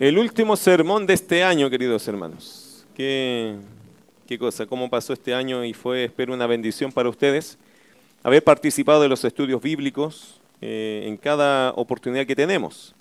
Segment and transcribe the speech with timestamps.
[0.00, 2.86] El último sermón de este año, queridos hermanos.
[2.96, 3.58] ¿Qué,
[4.38, 4.64] cosa?
[4.64, 5.62] ¿Cómo pasó este año?
[5.62, 7.58] Y fue, espero, una bendición para ustedes
[8.22, 12.94] haber participado de los estudios bíblicos eh, en cada oportunidad que tenemos.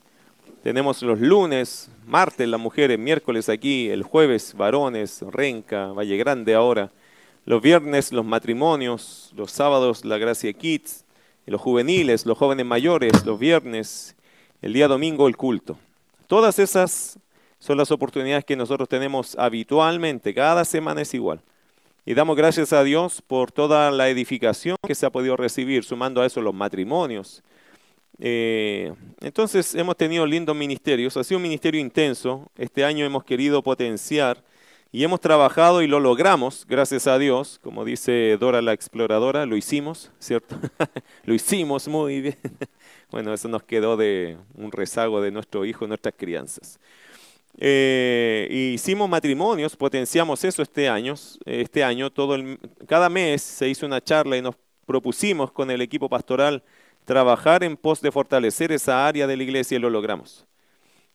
[0.61, 6.91] Tenemos los lunes, martes las mujeres, miércoles aquí, el jueves varones, Renca, Valle Grande ahora,
[7.45, 11.05] los viernes los matrimonios, los sábados la Gracia Kids,
[11.45, 14.17] los juveniles, los jóvenes mayores, los viernes,
[14.61, 15.77] el día domingo el culto.
[16.29, 17.17] Todas esas
[17.57, 21.41] son las oportunidades que nosotros tenemos habitualmente, cada semana es igual.
[22.05, 26.21] Y damos gracias a Dios por toda la edificación que se ha podido recibir, sumando
[26.21, 27.41] a eso los matrimonios.
[28.19, 33.63] Eh, entonces hemos tenido lindos ministerios, ha sido un ministerio intenso, este año hemos querido
[33.63, 34.43] potenciar
[34.91, 39.57] y hemos trabajado y lo logramos, gracias a Dios, como dice Dora la exploradora, lo
[39.57, 40.59] hicimos, ¿cierto?
[41.23, 42.37] lo hicimos muy bien.
[43.11, 46.79] Bueno, eso nos quedó de un rezago de nuestro hijo, nuestras crianzas.
[47.57, 51.15] Eh, hicimos matrimonios, potenciamos eso este año.
[51.45, 52.37] Este año todo
[52.87, 56.63] cada mes se hizo una charla y nos propusimos con el equipo pastoral
[57.05, 60.45] trabajar en pos de fortalecer esa área de la iglesia y lo logramos.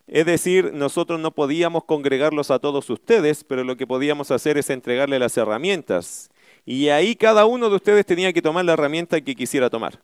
[0.07, 4.69] Es decir, nosotros no podíamos congregarlos a todos ustedes, pero lo que podíamos hacer es
[4.69, 6.31] entregarle las herramientas.
[6.67, 9.99] Y ahí cada uno de ustedes tenía que tomar la herramienta que quisiera tomar.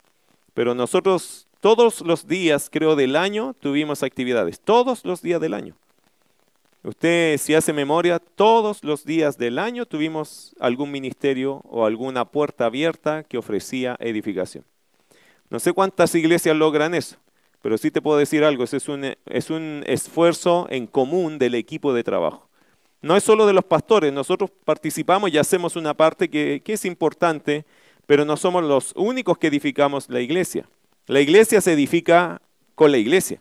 [0.54, 4.60] Pero nosotros todos los días, creo, del año tuvimos actividades.
[4.60, 5.76] Todos los días del año.
[6.82, 12.64] Usted, si hace memoria, todos los días del año tuvimos algún ministerio o alguna puerta
[12.64, 14.64] abierta que ofrecía edificación.
[15.50, 17.16] No sé cuántas iglesias logran eso.
[17.62, 21.92] Pero sí te puedo decir algo, es un, es un esfuerzo en común del equipo
[21.92, 22.48] de trabajo.
[23.02, 26.84] No es solo de los pastores, nosotros participamos y hacemos una parte que, que es
[26.84, 27.66] importante,
[28.10, 30.68] pero no somos los únicos que edificamos la iglesia.
[31.06, 32.42] La iglesia se edifica
[32.74, 33.40] con la iglesia.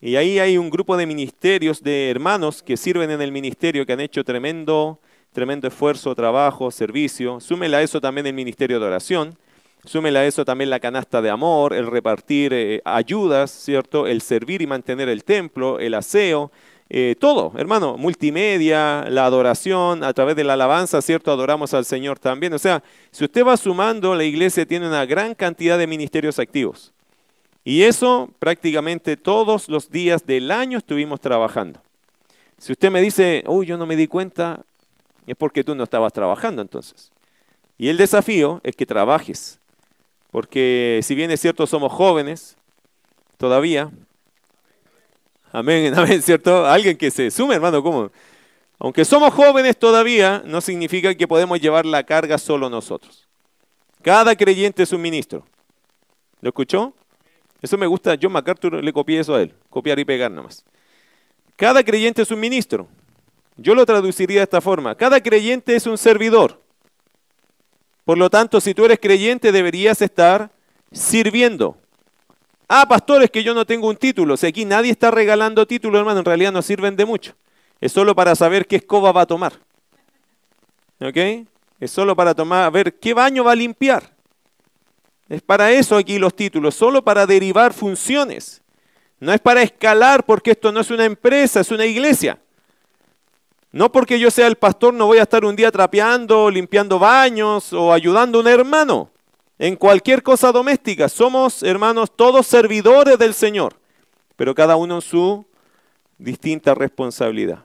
[0.00, 3.92] Y ahí hay un grupo de ministerios, de hermanos que sirven en el ministerio, que
[3.92, 4.98] han hecho tremendo,
[5.32, 7.38] tremendo esfuerzo, trabajo, servicio.
[7.38, 9.38] Súmela a eso también el ministerio de oración.
[9.84, 14.08] Súmela a eso también la canasta de amor, el repartir eh, ayudas, ¿cierto?
[14.08, 16.50] El servir y mantener el templo, el aseo,
[16.94, 21.32] eh, todo, hermano, multimedia, la adoración, a través de la alabanza, ¿cierto?
[21.32, 22.52] Adoramos al Señor también.
[22.52, 26.92] O sea, si usted va sumando, la iglesia tiene una gran cantidad de ministerios activos.
[27.64, 31.80] Y eso prácticamente todos los días del año estuvimos trabajando.
[32.58, 34.60] Si usted me dice, uy, yo no me di cuenta,
[35.26, 37.10] es porque tú no estabas trabajando entonces.
[37.78, 39.58] Y el desafío es que trabajes,
[40.30, 42.58] porque si bien es cierto somos jóvenes
[43.38, 43.90] todavía,
[45.52, 46.66] amén, amén, ¿cierto?
[46.66, 48.10] Alguien que se sume, hermano, ¿cómo?
[48.78, 53.28] Aunque somos jóvenes todavía, no significa que podemos llevar la carga solo nosotros.
[54.02, 55.46] Cada creyente es un ministro.
[56.40, 56.92] ¿Lo escuchó?
[57.60, 60.64] Eso me gusta, John MacArthur le copié eso a él, copiar y pegar nomás.
[61.54, 62.88] Cada creyente es un ministro.
[63.56, 64.96] Yo lo traduciría de esta forma.
[64.96, 66.60] Cada creyente es un servidor.
[68.04, 70.50] Por lo tanto, si tú eres creyente, deberías estar
[70.90, 71.76] sirviendo.
[72.74, 74.34] Ah, pastores, que yo no tengo un título.
[74.34, 77.34] Si aquí nadie está regalando títulos, hermano, en realidad no sirven de mucho.
[77.82, 79.52] Es solo para saber qué escoba va a tomar.
[80.98, 81.18] ¿Ok?
[81.78, 84.14] Es solo para tomar, a ver qué baño va a limpiar.
[85.28, 88.62] Es para eso aquí los títulos, solo para derivar funciones.
[89.20, 92.38] No es para escalar porque esto no es una empresa, es una iglesia.
[93.70, 97.74] No porque yo sea el pastor no voy a estar un día trapeando, limpiando baños
[97.74, 99.11] o ayudando a un hermano
[99.62, 101.08] en cualquier cosa doméstica.
[101.08, 103.76] Somos, hermanos, todos servidores del Señor,
[104.34, 105.46] pero cada uno en su
[106.18, 107.64] distinta responsabilidad.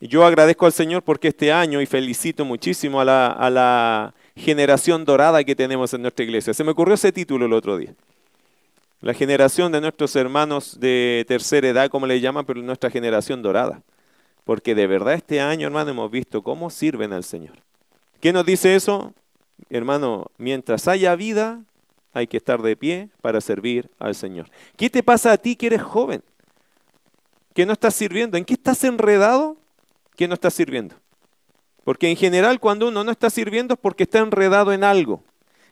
[0.00, 5.04] Yo agradezco al Señor porque este año y felicito muchísimo a la, a la generación
[5.04, 6.52] dorada que tenemos en nuestra iglesia.
[6.52, 7.94] Se me ocurrió ese título el otro día.
[9.00, 13.82] La generación de nuestros hermanos de tercera edad, como le llaman, pero nuestra generación dorada.
[14.42, 17.54] Porque de verdad este año, hermano, hemos visto cómo sirven al Señor.
[18.20, 19.14] ¿Qué nos dice eso?
[19.70, 21.62] Hermano, mientras haya vida,
[22.12, 24.50] hay que estar de pie para servir al Señor.
[24.76, 26.22] ¿Qué te pasa a ti que eres joven?
[27.54, 28.36] Que no estás sirviendo.
[28.36, 29.56] ¿En qué estás enredado?
[30.16, 30.96] Que no estás sirviendo.
[31.84, 35.22] Porque en general cuando uno no está sirviendo es porque está enredado en algo.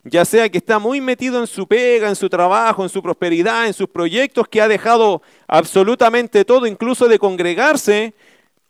[0.05, 3.67] Ya sea que está muy metido en su pega, en su trabajo, en su prosperidad,
[3.67, 8.15] en sus proyectos, que ha dejado absolutamente todo, incluso de congregarse,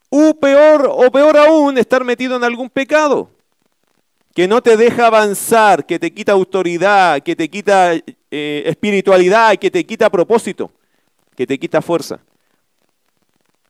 [0.09, 3.29] o peor, o peor aún, estar metido en algún pecado
[4.37, 9.71] que no te deja avanzar, que te quita autoridad, que te quita eh, espiritualidad, que
[9.71, 10.69] te quita propósito,
[11.35, 12.19] que te quita fuerza.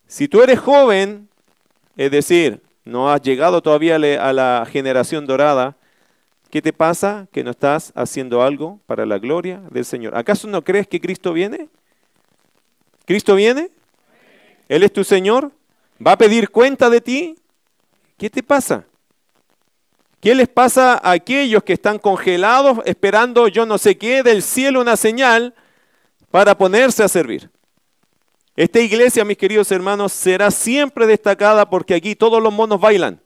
[0.07, 1.29] Si tú eres joven,
[1.95, 5.77] es decir, no has llegado todavía a la generación dorada,
[6.49, 7.29] ¿qué te pasa?
[7.31, 10.17] Que no estás haciendo algo para la gloria del Señor.
[10.17, 11.69] ¿Acaso no crees que Cristo viene?
[13.05, 13.69] ¿Cristo viene?
[14.67, 15.49] ¿Él es tu Señor?
[16.05, 17.37] ¿Va a pedir cuenta de ti?
[18.17, 18.83] ¿Qué te pasa?
[20.19, 24.81] ¿Qué les pasa a aquellos que están congelados esperando yo no sé qué del cielo
[24.81, 25.53] una señal
[26.31, 27.49] para ponerse a servir?
[28.55, 33.21] Esta iglesia, mis queridos hermanos, será siempre destacada porque aquí todos los monos bailan.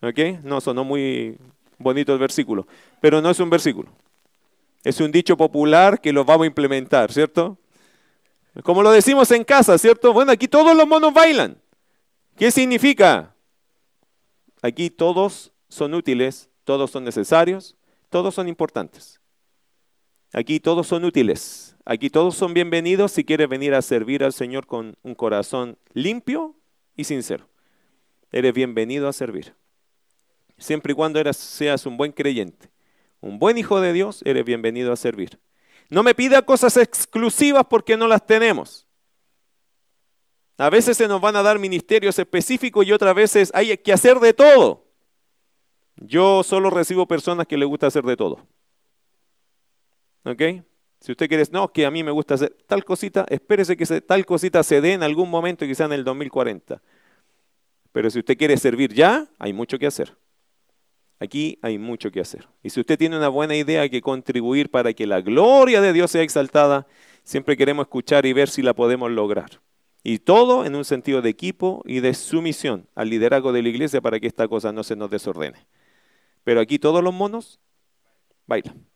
[0.00, 0.18] ¿Ok?
[0.44, 1.36] No, sonó muy
[1.78, 2.68] bonito el versículo,
[3.00, 3.90] pero no es un versículo.
[4.84, 7.58] Es un dicho popular que lo vamos a implementar, ¿cierto?
[8.62, 10.12] Como lo decimos en casa, ¿cierto?
[10.12, 11.58] Bueno, aquí todos los monos bailan.
[12.36, 13.34] ¿Qué significa?
[14.62, 17.76] Aquí todos son útiles, todos son necesarios,
[18.10, 19.20] todos son importantes.
[20.32, 21.76] Aquí todos son útiles.
[21.84, 26.54] Aquí todos son bienvenidos si quieres venir a servir al Señor con un corazón limpio
[26.96, 27.48] y sincero.
[28.32, 29.54] Eres bienvenido a servir.
[30.58, 32.70] Siempre y cuando seas un buen creyente,
[33.20, 35.38] un buen hijo de Dios, eres bienvenido a servir.
[35.88, 38.87] No me pida cosas exclusivas porque no las tenemos.
[40.58, 44.18] A veces se nos van a dar ministerios específicos y otras veces hay que hacer
[44.18, 44.84] de todo.
[45.96, 48.46] Yo solo recibo personas que les gusta hacer de todo.
[50.24, 50.42] ¿Ok?
[51.00, 54.26] Si usted quiere, no, que a mí me gusta hacer tal cosita, espérese que tal
[54.26, 56.82] cosita se dé en algún momento, quizá en el 2040.
[57.92, 60.16] Pero si usted quiere servir ya, hay mucho que hacer.
[61.20, 62.48] Aquí hay mucho que hacer.
[62.64, 66.10] Y si usted tiene una buena idea que contribuir para que la gloria de Dios
[66.10, 66.88] sea exaltada,
[67.22, 69.60] siempre queremos escuchar y ver si la podemos lograr.
[70.08, 74.00] Y todo en un sentido de equipo y de sumisión al liderazgo de la iglesia
[74.00, 75.66] para que esta cosa no se nos desordene.
[76.44, 77.60] Pero aquí todos los monos
[78.46, 78.86] bailan.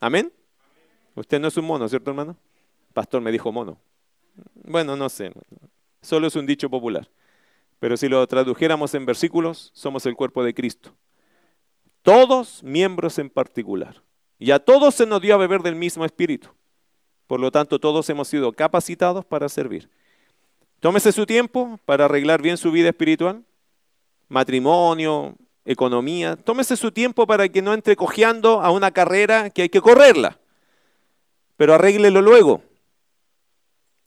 [0.00, 0.30] Amén.
[1.14, 2.36] Usted no es un mono, ¿cierto, hermano?
[2.92, 3.80] Pastor me dijo mono.
[4.52, 5.32] Bueno, no sé.
[6.02, 7.08] Solo es un dicho popular.
[7.78, 10.94] Pero si lo tradujéramos en versículos, somos el cuerpo de Cristo.
[12.02, 14.02] Todos miembros en particular.
[14.38, 16.50] Y a todos se nos dio a beber del mismo espíritu.
[17.26, 19.88] Por lo tanto, todos hemos sido capacitados para servir.
[20.80, 23.44] Tómese su tiempo para arreglar bien su vida espiritual,
[24.28, 25.36] matrimonio,
[25.66, 26.36] economía.
[26.36, 30.38] Tómese su tiempo para que no entre cojeando a una carrera que hay que correrla.
[31.58, 32.62] Pero arréglelo luego.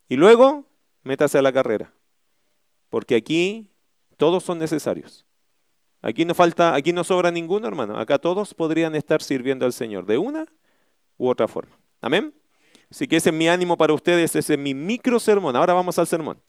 [0.10, 0.66] Y luego,
[1.04, 1.94] métase a la carrera.
[2.90, 3.70] Porque aquí
[4.18, 5.26] todos son necesarios.
[6.02, 7.98] Aquí no falta, aquí no sobra ninguno, hermano.
[8.00, 10.46] Acá todos podrían estar sirviendo al Señor de una
[11.18, 11.78] u otra forma.
[12.02, 12.34] Amén.
[12.90, 15.56] Así que ese es mi ánimo para ustedes, ese es mi micro sermón.
[15.56, 16.40] Ahora vamos al sermón.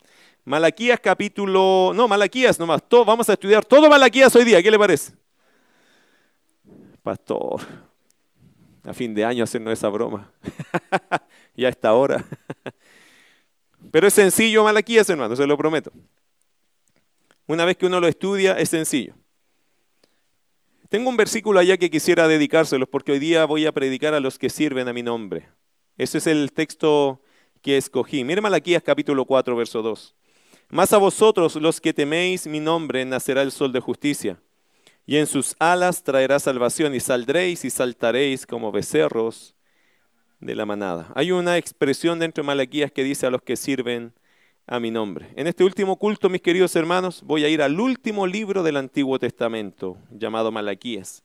[0.45, 4.79] Malaquías capítulo, no, Malaquías nomás, todo, vamos a estudiar todo Malaquías hoy día, ¿qué le
[4.79, 5.15] parece?
[7.03, 7.63] Pastor,
[8.83, 10.31] a fin de año hacernos esa broma,
[11.57, 12.23] ya está ahora.
[13.91, 15.91] Pero es sencillo Malaquías, hermano, se lo prometo.
[17.47, 19.15] Una vez que uno lo estudia, es sencillo.
[20.91, 24.39] Tengo un versículo allá que quisiera dedicárselos porque hoy día voy a predicar a los
[24.39, 25.49] que sirven a mi nombre.
[25.97, 27.23] Ese es el texto
[27.63, 28.25] que escogí.
[28.25, 30.15] Mire Malaquías capítulo 4, verso 2.
[30.69, 34.41] Más a vosotros los que teméis mi nombre nacerá el sol de justicia,
[35.07, 39.55] y en sus alas traerá salvación, y saldréis y saltaréis como becerros
[40.41, 41.11] de la manada.
[41.15, 44.13] Hay una expresión dentro de Malaquías que dice a los que sirven
[44.67, 45.31] a mi nombre.
[45.37, 49.19] En este último culto, mis queridos hermanos, voy a ir al último libro del Antiguo
[49.19, 51.24] Testamento, llamado Malaquías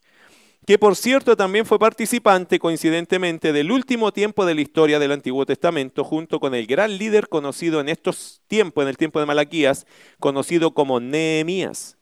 [0.69, 5.43] que por cierto también fue participante coincidentemente del último tiempo de la historia del Antiguo
[5.43, 9.87] Testamento, junto con el gran líder conocido en estos tiempos, en el tiempo de Malaquías,
[10.19, 11.97] conocido como Nehemías.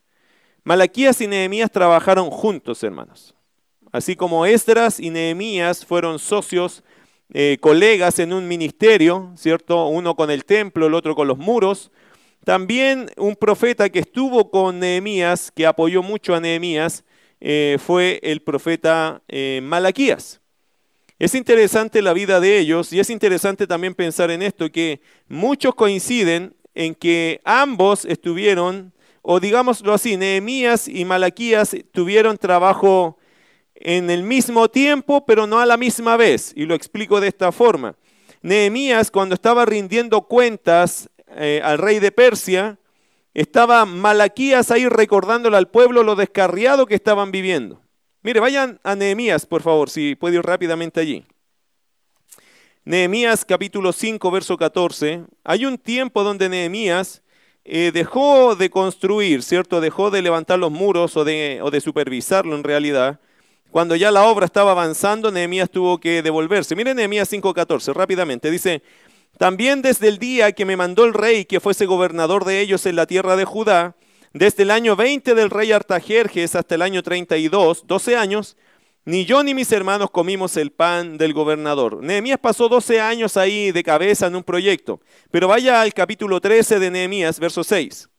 [0.66, 3.34] Malaquías y Nehemías trabajaron juntos, hermanos.
[3.94, 6.84] Así como Esdras y Nehemías fueron socios,
[7.34, 9.88] eh, colegas en un ministerio, ¿cierto?
[9.88, 11.90] Uno con el templo, el otro con los muros.
[12.44, 17.06] También un profeta que estuvo con Nehemías, que apoyó mucho a Nehemías,
[17.40, 20.42] eh, fue el profeta eh, Malaquías.
[21.20, 25.74] Es interesante la vida de ellos y es interesante también pensar en esto, que muchos
[25.74, 33.18] coinciden en que ambos estuvieron, o digámoslo así, Nehemías y Malaquías tuvieron trabajo
[33.74, 36.54] en el mismo tiempo, pero no a la misma vez.
[36.56, 37.96] Y lo explico de esta forma.
[38.42, 42.78] Nehemías, cuando estaba rindiendo cuentas eh, al rey de Persia,
[43.42, 47.80] estaba Malaquías ahí recordándole al pueblo lo descarriado que estaban viviendo.
[48.24, 51.24] Mire, vayan a Nehemías, por favor, si puede ir rápidamente allí.
[52.84, 55.26] Nehemías capítulo 5, verso 14.
[55.44, 57.22] Hay un tiempo donde Nehemías
[57.64, 59.82] eh, dejó de construir, ¿cierto?
[59.82, 63.20] Dejó de levantar los muros o de, o de supervisarlo en realidad.
[63.70, 66.76] Cuando ya la obra estaba avanzando, Nehemías tuvo que devolverse.
[66.76, 68.50] Miren Nehemías 5.14, rápidamente.
[68.50, 68.82] Dice,
[69.38, 72.96] también desde el día que me mandó el rey que fuese gobernador de ellos en
[72.96, 73.96] la tierra de Judá,
[74.34, 78.58] desde el año 20 del rey Artajerjes hasta el año 32, 12 años,
[79.06, 82.04] Ni yo ni mis hermanos comimos el pan del gobernador.
[82.04, 85.00] Nehemías pasó 12 años ahí de cabeza en un proyecto.
[85.32, 88.10] Pero vaya al capítulo 13 de Nehemías, verso 6.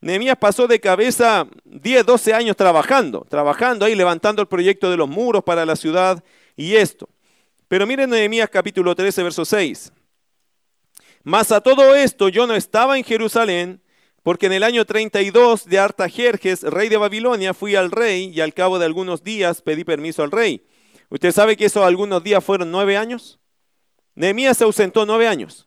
[0.00, 5.08] Nehemías pasó de cabeza 10, 12 años trabajando, trabajando ahí, levantando el proyecto de los
[5.08, 6.22] muros para la ciudad
[6.56, 7.08] y esto.
[7.66, 9.92] Pero miren Nehemías capítulo 13, verso 6.
[11.22, 13.82] Mas a todo esto yo no estaba en Jerusalén,
[14.22, 18.54] porque en el año 32 de Artajerjes, rey de Babilonia, fui al rey y al
[18.54, 20.66] cabo de algunos días pedí permiso al rey.
[21.08, 23.38] ¿Usted sabe que esos algunos días fueron nueve años?
[24.14, 25.66] Nehemías se ausentó nueve años.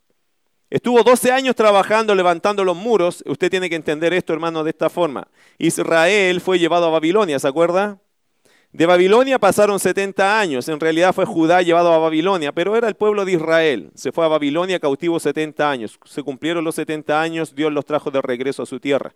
[0.70, 3.24] Estuvo 12 años trabajando, levantando los muros.
[3.28, 5.28] Usted tiene que entender esto, hermano, de esta forma.
[5.60, 8.02] Israel fue llevado a Babilonia, ¿se acuerda?
[8.74, 12.96] De Babilonia pasaron 70 años, en realidad fue Judá llevado a Babilonia, pero era el
[12.96, 13.92] pueblo de Israel.
[13.94, 16.00] Se fue a Babilonia cautivo 70 años.
[16.06, 19.14] Se cumplieron los 70 años, Dios los trajo de regreso a su tierra.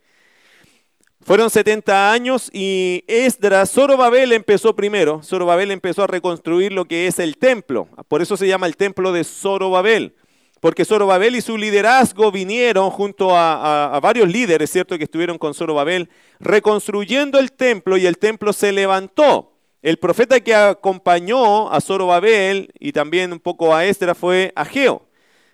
[1.22, 5.24] Fueron 70 años y Esdras, Zorobabel empezó primero.
[5.24, 7.90] Zorobabel empezó a reconstruir lo que es el templo.
[8.08, 10.14] Por eso se llama el templo de Zorobabel.
[10.60, 16.10] Porque Zorobabel y su liderazgo vinieron junto a, varios líderes, ¿cierto?, que estuvieron con Zorobabel,
[16.40, 19.54] reconstruyendo el templo y el templo se levantó.
[19.82, 25.08] El profeta que acompañó a Zorobabel y también un poco a Esdras fue Ageo,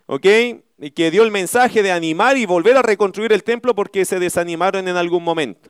[0.06, 0.26] ¿ok?
[0.80, 4.20] Y que dio el mensaje de animar y volver a reconstruir el templo porque se
[4.20, 5.70] desanimaron en algún momento.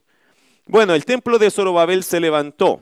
[0.67, 2.81] Bueno, el templo de Zorobabel se levantó.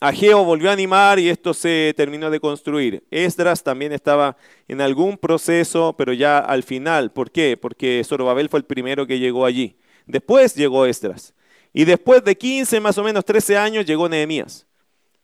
[0.00, 3.04] Ageo volvió a animar y esto se terminó de construir.
[3.10, 4.36] Esdras también estaba
[4.68, 7.10] en algún proceso, pero ya al final.
[7.10, 7.56] ¿Por qué?
[7.56, 9.76] Porque Zorobabel fue el primero que llegó allí.
[10.06, 11.34] Después llegó Esdras.
[11.72, 14.66] Y después de 15, más o menos 13 años, llegó Nehemías.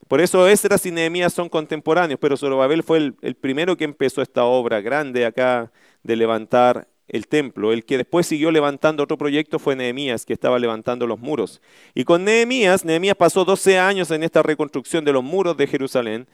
[0.08, 4.22] Por eso Esdras y Nehemías son contemporáneos, pero Zorobabel fue el, el primero que empezó
[4.22, 7.73] esta obra grande acá de levantar el templo.
[7.73, 11.61] El que después siguió levantando otro proyecto fue Nehemías, que estaba levantando los muros.
[11.94, 16.26] Y con Nehemías, Nehemías pasó 12 años en esta reconstrucción de los muros de Jerusalén,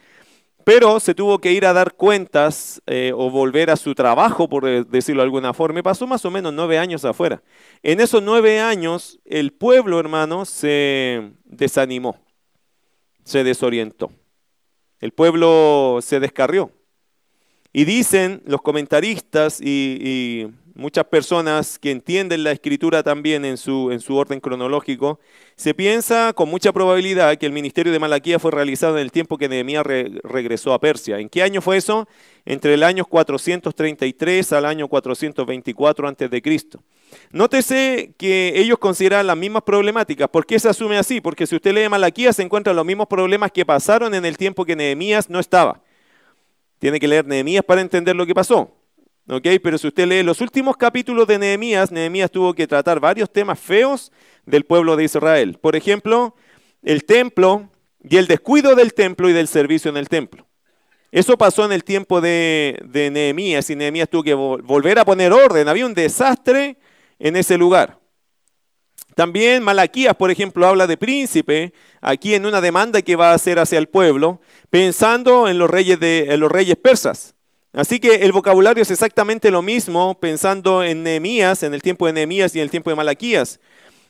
[0.64, 4.86] pero se tuvo que ir a dar cuentas eh, o volver a su trabajo, por
[4.86, 7.42] decirlo de alguna forma, y pasó más o menos nueve años afuera.
[7.82, 12.18] En esos nueve años, el pueblo, hermano, se desanimó,
[13.24, 14.12] se desorientó.
[15.00, 16.70] El pueblo se descarrió.
[17.72, 24.00] Y dicen los comentaristas y, muchas personas que entienden la escritura también en su, en
[24.00, 25.20] su orden cronológico,
[25.56, 29.38] se piensa con mucha probabilidad que el ministerio de Malaquía fue realizado en el tiempo
[29.38, 31.18] que Nehemías regresó a Persia.
[31.18, 32.08] ¿En qué año fue eso?
[32.44, 36.42] Entre el año 433 al año 424 a.C.
[37.32, 40.28] Nótese que ellos consideran las mismas problemáticas.
[40.28, 41.20] ¿Por qué se asume así?
[41.20, 44.64] Porque si usted lee Malaquía se encuentran los mismos problemas que pasaron en el tiempo
[44.64, 45.82] que Nehemías no estaba.
[46.78, 48.79] Tiene que leer Nehemías para entender lo que pasó.
[49.30, 49.46] ¿Ok?
[49.62, 53.58] Pero si usted lee los últimos capítulos de Nehemías, Nehemías tuvo que tratar varios temas
[53.58, 54.12] feos
[54.44, 55.58] del pueblo de Israel.
[55.60, 56.34] Por ejemplo,
[56.82, 57.70] el templo
[58.02, 60.46] y el descuido del templo y del servicio en el templo.
[61.12, 65.32] Eso pasó en el tiempo de, de Nehemías y Nehemías tuvo que volver a poner
[65.32, 65.68] orden.
[65.68, 66.76] Había un desastre
[67.18, 68.00] en ese lugar.
[69.14, 73.58] También Malaquías, por ejemplo, habla de príncipe aquí en una demanda que va a hacer
[73.58, 77.34] hacia el pueblo, pensando en los reyes, de, los reyes persas.
[77.72, 82.12] Así que el vocabulario es exactamente lo mismo pensando en Nehemías, en el tiempo de
[82.12, 83.60] Nehemías y en el tiempo de Malaquías.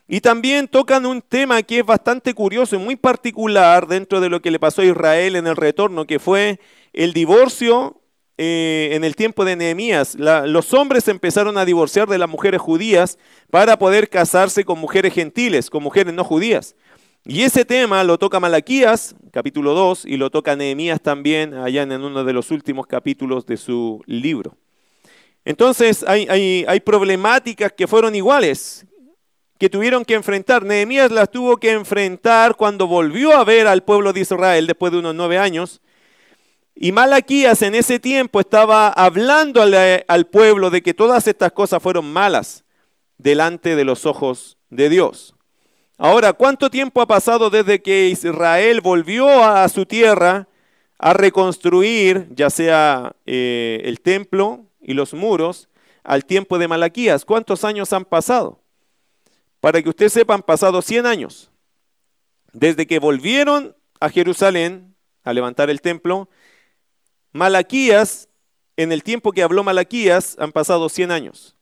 [0.09, 4.40] Y también tocan un tema que es bastante curioso y muy particular dentro de lo
[4.43, 6.59] que le pasó a Israel en el retorno, que fue
[6.93, 8.00] el divorcio
[8.43, 13.19] eh, en el tiempo de Nehemías, los hombres empezaron a divorciar de las mujeres judías
[13.50, 16.75] para poder casarse con mujeres gentiles, con mujeres no judías.
[17.30, 21.92] Y ese tema lo toca Malaquías, capítulo 2, y lo toca Nehemías también, allá en
[21.92, 24.56] uno de los últimos capítulos de su libro.
[25.44, 28.84] Entonces hay, hay problemáticas que fueron iguales,
[29.60, 30.64] que tuvieron que enfrentar.
[30.64, 34.99] Nehemías las tuvo que enfrentar cuando volvió a ver al pueblo de Israel después de
[34.99, 35.80] unos nueve años
[36.75, 42.12] y Malaquías en ese tiempo estaba hablando al, pueblo de que todas estas cosas fueron
[42.12, 42.64] malas
[43.18, 45.37] delante de los ojos de Dios.
[46.02, 50.49] Ahora, ¿cuánto tiempo ha pasado desde que Israel volvió a su tierra
[50.99, 55.69] a reconstruir, ya sea eh, el templo y los muros,
[56.02, 57.26] al tiempo de Malaquías?
[57.26, 58.62] ¿Cuántos años han pasado?
[59.61, 61.50] Para que ustedes sepan, han pasado 100 años.
[62.54, 66.30] Desde que volvieron a Jerusalén a levantar el templo
[67.33, 68.30] Malaquías,
[68.78, 71.59] en el tiempo que habló Malaquías, han pasado 100 años.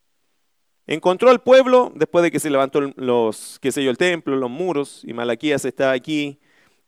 [0.89, 4.49] Encontró al pueblo después de que se levantó los, qué sé yo, el templo, los
[4.49, 6.39] muros, y Malaquías está aquí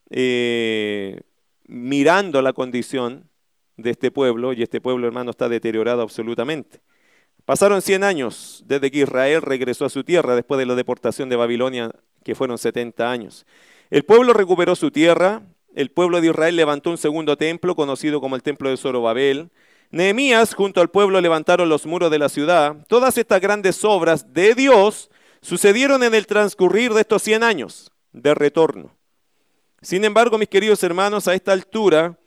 [0.09, 1.21] eh,
[1.67, 3.29] mirando la condición
[3.77, 6.81] de este pueblo, y este pueblo, hermano, está deteriorado absolutamente.
[7.45, 11.37] Pasaron 100 años desde que Israel regresó a su tierra después de la deportación de
[11.37, 11.93] Babilonia,
[12.25, 13.45] que fueron 70 años.
[13.91, 15.43] El pueblo recuperó su tierra,
[15.75, 19.51] el pueblo de Israel levantó un segundo templo conocido como el templo de Zorobabel.
[19.91, 22.77] Nehemías junto al pueblo levantaron los muros de la ciudad.
[22.87, 25.11] Todas estas grandes obras de Dios
[25.43, 28.97] sucedieron en el transcurrir de estos 100 años de retorno.
[29.83, 32.19] Sin embargo, mis queridos hermanos, a esta altura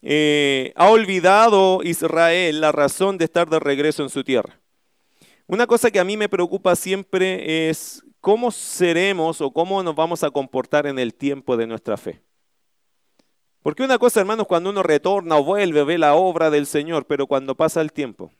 [0.00, 4.58] eh, ha olvidado Israel la razón de estar de regreso en su tierra.
[5.46, 10.24] Una cosa que a mí me preocupa siempre es cómo seremos o cómo nos vamos
[10.24, 12.20] a comportar en el tiempo de nuestra fe.
[13.62, 17.26] Porque una cosa, hermanos, cuando uno retorna o vuelve, ve la obra del Señor, pero
[17.26, 18.32] cuando pasa el tiempo,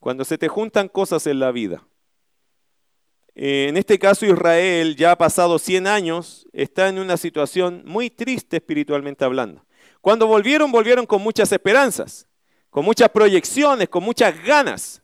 [0.00, 1.86] cuando se te juntan cosas en la vida,
[3.34, 8.10] eh, en este caso Israel ya ha pasado 100 años, está en una situación muy
[8.10, 9.64] triste espiritualmente hablando.
[10.00, 12.26] Cuando volvieron, volvieron con muchas esperanzas,
[12.70, 15.02] con muchas proyecciones, con muchas ganas.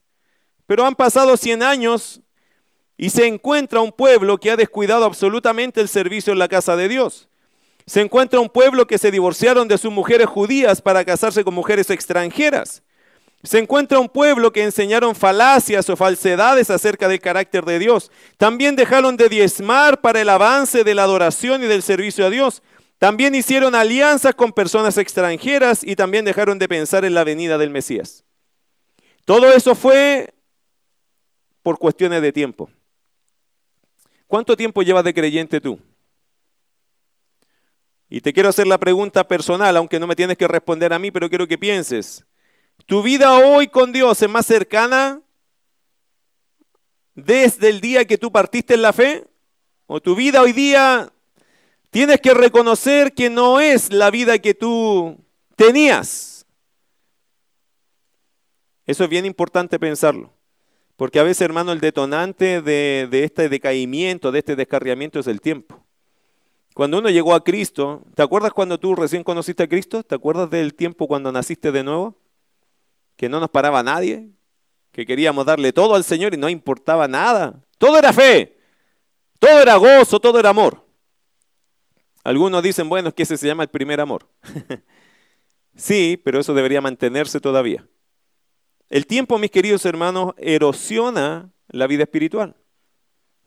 [0.67, 2.21] Pero han pasado 100 años
[2.97, 6.89] y se encuentra un pueblo que ha descuidado absolutamente el servicio en la casa de
[6.89, 7.29] Dios.
[7.89, 11.89] Se encuentra un pueblo que se divorciaron de sus mujeres judías para casarse con mujeres
[11.89, 12.83] extranjeras.
[13.43, 18.11] Se encuentra un pueblo que enseñaron falacias o falsedades acerca del carácter de Dios.
[18.37, 22.63] También dejaron de diezmar para el avance de la adoración y del servicio a Dios.
[22.99, 27.71] También hicieron alianzas con personas extranjeras y también dejaron de pensar en la venida del
[27.71, 28.23] Mesías.
[29.25, 30.35] Todo eso fue
[31.63, 32.69] por cuestiones de tiempo.
[34.27, 35.79] ¿Cuánto tiempo llevas de creyente tú?
[38.09, 41.11] Y te quiero hacer la pregunta personal, aunque no me tienes que responder a mí,
[41.11, 42.25] pero quiero que pienses.
[42.87, 45.21] ¿Tu vida hoy con Dios es más cercana
[47.15, 49.27] desde el día que tú partiste en la fe?
[49.87, 51.13] ¿O tu vida hoy día
[51.91, 55.19] tienes que reconocer que no es la vida que tú
[55.57, 56.47] tenías.
[58.87, 60.33] Eso es bien importante pensarlo.
[60.97, 65.78] Porque a veces, hermano, el detonante de, este decaimiento, de este descarriamiento es el tiempo.
[66.79, 70.05] Cuando uno llegó a Cristo, ¿te acuerdas cuando tú recién conociste a Cristo?
[70.05, 72.15] ¿Te acuerdas del tiempo cuando naciste de nuevo?
[73.17, 74.31] Que no nos paraba nadie,
[74.93, 77.65] que queríamos darle todo al Señor y no importaba nada.
[77.79, 78.61] Todo era fe,
[79.41, 80.87] todo era gozo, todo era amor.
[82.23, 84.29] Algunos dicen, bueno, es que ese se llama el primer amor.
[85.75, 87.89] sí, pero eso debería mantenerse todavía.
[88.89, 92.55] El tiempo, mis queridos hermanos, erosiona la vida espiritual.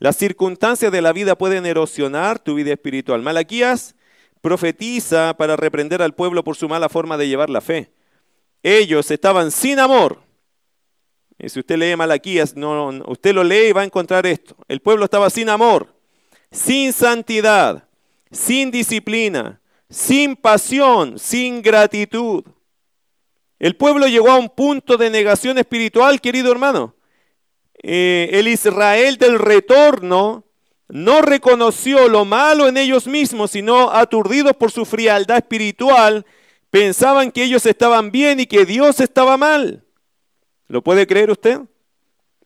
[0.02, 3.22] Las circunstancias de la vida pueden erosionar tu vida espiritual.
[3.22, 3.94] Malaquías
[4.42, 7.92] profetiza para reprender al pueblo por su mala forma de llevar la fe.
[8.64, 10.18] Ellos estaban sin amor.
[11.38, 14.56] Y si usted lee Malaquías, no, usted lo lee y va a encontrar esto.
[14.68, 15.94] El pueblo estaba sin amor,
[16.50, 17.88] sin santidad,
[18.32, 22.44] sin disciplina, sin pasión, sin gratitud.
[23.60, 26.96] El pueblo llegó a un punto de negación espiritual, querido hermano.
[27.84, 30.46] Eh, el Israel del retorno
[30.88, 36.26] no reconoció lo malo en ellos mismos, sino aturdidos por su frialdad espiritual,
[36.70, 39.84] pensaban que ellos estaban bien y que Dios estaba mal.
[40.68, 41.60] ¿Lo puede creer usted?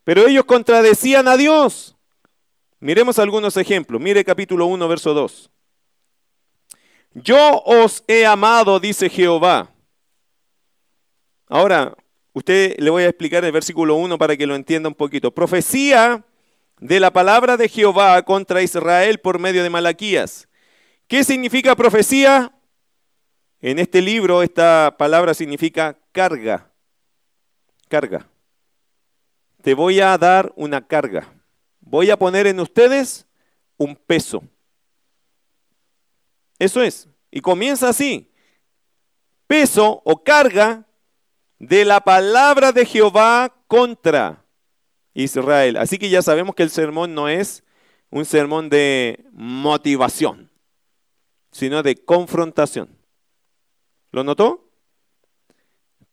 [0.04, 1.96] Pero ellos contradecían a Dios.
[2.80, 4.00] Miremos algunos ejemplos.
[4.00, 5.50] Mire capítulo 1, verso 2.
[7.16, 9.72] Yo os he amado, dice Jehová.
[11.48, 11.96] Ahora,
[12.36, 15.32] usted le voy a explicar el versículo 1 para que lo entienda un poquito.
[15.34, 16.24] Profecía
[16.80, 20.48] de la palabra de Jehová contra Israel por medio de Malaquías.
[21.08, 22.52] ¿Qué significa profecía?
[23.62, 26.70] En este libro esta palabra significa carga.
[27.88, 28.28] Carga.
[29.62, 31.28] Te voy a dar una carga.
[31.80, 33.26] Voy a poner en ustedes
[33.78, 34.44] un peso.
[36.60, 37.08] Eso es.
[37.32, 38.30] Y comienza así.
[39.48, 40.86] Peso o carga
[41.60, 44.44] de la palabra de Jehová contra
[45.14, 45.78] Israel.
[45.78, 47.64] Así que ya sabemos que el sermón no es
[48.10, 50.50] un sermón de motivación,
[51.52, 52.90] sino de confrontación.
[54.12, 54.70] ¿Lo notó?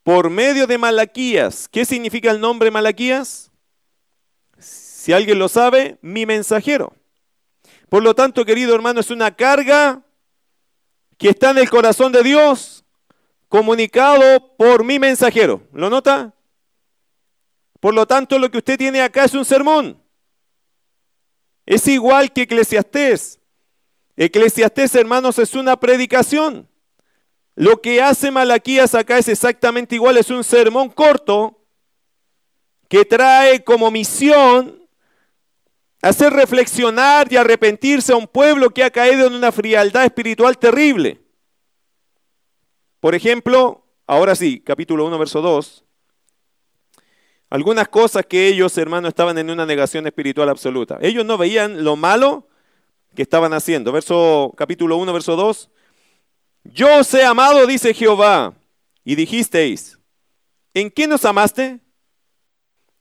[0.02, 1.68] Por medio de Malaquías.
[1.68, 3.50] ¿Qué significa el nombre Malaquías?
[4.58, 6.94] Si alguien lo sabe, mi mensajero.
[7.88, 10.02] Por lo tanto, querido hermano, es una carga
[11.18, 12.81] que está en el corazón de Dios,
[13.52, 15.60] comunicado por mi mensajero.
[15.74, 16.32] ¿Lo nota?
[17.80, 20.02] Por lo tanto, lo que usted tiene acá es un sermón.
[21.66, 23.38] Es igual que Eclesiastés.
[24.16, 26.66] Eclesiastés, hermanos, es una predicación.
[27.54, 31.62] Lo que hace Malaquías acá es exactamente igual, es un sermón corto
[32.88, 34.88] que trae como misión
[36.00, 41.21] hacer reflexionar y arrepentirse a un pueblo que ha caído en una frialdad espiritual terrible.
[43.02, 45.84] Por ejemplo, ahora sí, capítulo 1, verso 2.
[47.50, 50.98] Algunas cosas que ellos, hermanos, estaban en una negación espiritual absoluta.
[51.00, 52.46] Ellos no veían lo malo
[53.16, 53.90] que estaban haciendo.
[53.90, 55.68] Verso capítulo 1, verso 2.
[56.62, 58.54] Yo os he amado, dice Jehová,
[59.04, 59.98] y dijisteis,
[60.72, 61.80] ¿en qué nos amaste?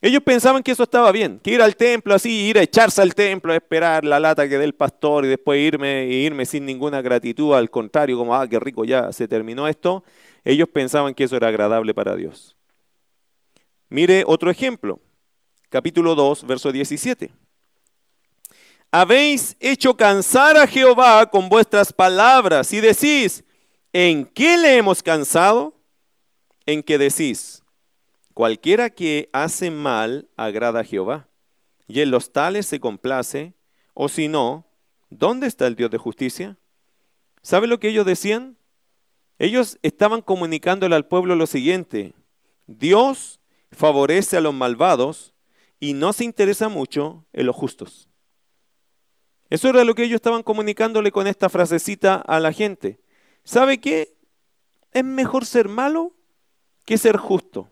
[0.04, 3.14] Ellos pensaban que eso estaba bien, que ir al templo así, ir a echarse al
[3.14, 7.04] templo, a esperar la lata que dé el pastor y después irme irme sin ninguna
[7.04, 10.04] gratitud, al contrario, como, ah, qué rico, ya se terminó esto.
[10.44, 12.56] Ellos pensaban que eso era agradable para Dios.
[13.90, 15.00] Mire otro ejemplo,
[15.70, 17.32] capítulo 2, verso 17.
[18.90, 23.44] Habéis hecho cansar a Jehová con vuestras palabras y decís,
[23.94, 25.76] ¿en qué le hemos cansado?
[26.66, 27.61] En que decís,
[28.34, 31.28] cualquiera que hace mal agrada a Jehová,
[31.88, 33.54] y en los tales se complace,
[33.94, 34.65] o si no,
[35.10, 36.58] ¿dónde está el Dios de justicia?
[37.41, 38.58] ¿Sabe lo que ellos decían?
[39.39, 42.13] Ellos estaban comunicándole al pueblo lo siguiente,
[42.67, 43.39] Dios
[43.72, 45.34] favorece a los malvados
[45.80, 48.10] y no se interesa mucho en los justos.
[49.50, 53.02] Eso era lo que ellos estaban comunicándole con esta frasecita a la gente.
[53.44, 54.15] ¿Sabe qué?
[54.91, 56.13] Es mejor ser malo
[56.86, 57.70] que ser justo.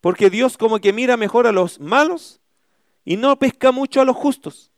[0.00, 2.40] Porque Dios como que mira mejor a los malos
[3.04, 4.70] y no pesca mucho a los justos.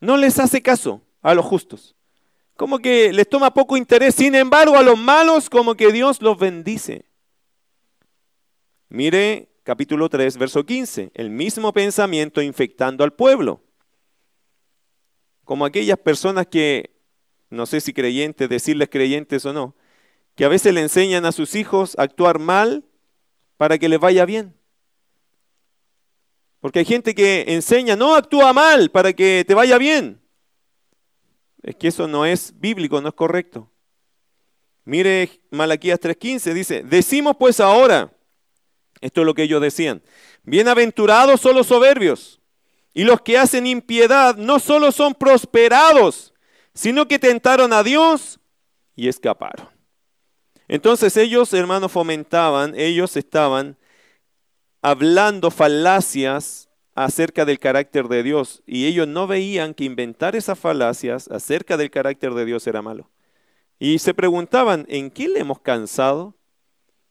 [0.00, 1.94] No les hace caso a los justos.
[2.56, 4.14] Como que les toma poco interés.
[4.14, 7.06] Sin embargo, a los malos como que Dios los bendice.
[8.88, 11.12] Mire capítulo 3, verso 15.
[11.14, 13.62] El mismo pensamiento infectando al pueblo
[15.44, 16.94] como aquellas personas que,
[17.50, 19.74] no sé si creyentes, decirles creyentes o no,
[20.34, 22.84] que a veces le enseñan a sus hijos a actuar mal
[23.62, 24.52] para que les vaya bien.
[26.58, 30.20] Porque hay gente que enseña, no actúa mal para que te vaya bien.
[31.62, 33.70] Es que eso no es bíblico, no es correcto.
[34.84, 38.12] Mire Malaquías 3:15, dice, decimos pues ahora,
[39.00, 40.02] esto es lo que ellos decían,
[40.42, 42.40] bienaventurados son los soberbios,
[42.92, 46.34] y los que hacen impiedad no solo son prosperados,
[46.74, 48.40] sino que tentaron a Dios
[48.96, 49.71] y escaparon.
[50.72, 53.76] Entonces ellos, hermanos, fomentaban, ellos estaban
[54.80, 61.28] hablando falacias acerca del carácter de Dios y ellos no veían que inventar esas falacias
[61.30, 63.10] acerca del carácter de Dios era malo.
[63.78, 66.38] Y se preguntaban, ¿en qué le hemos cansado?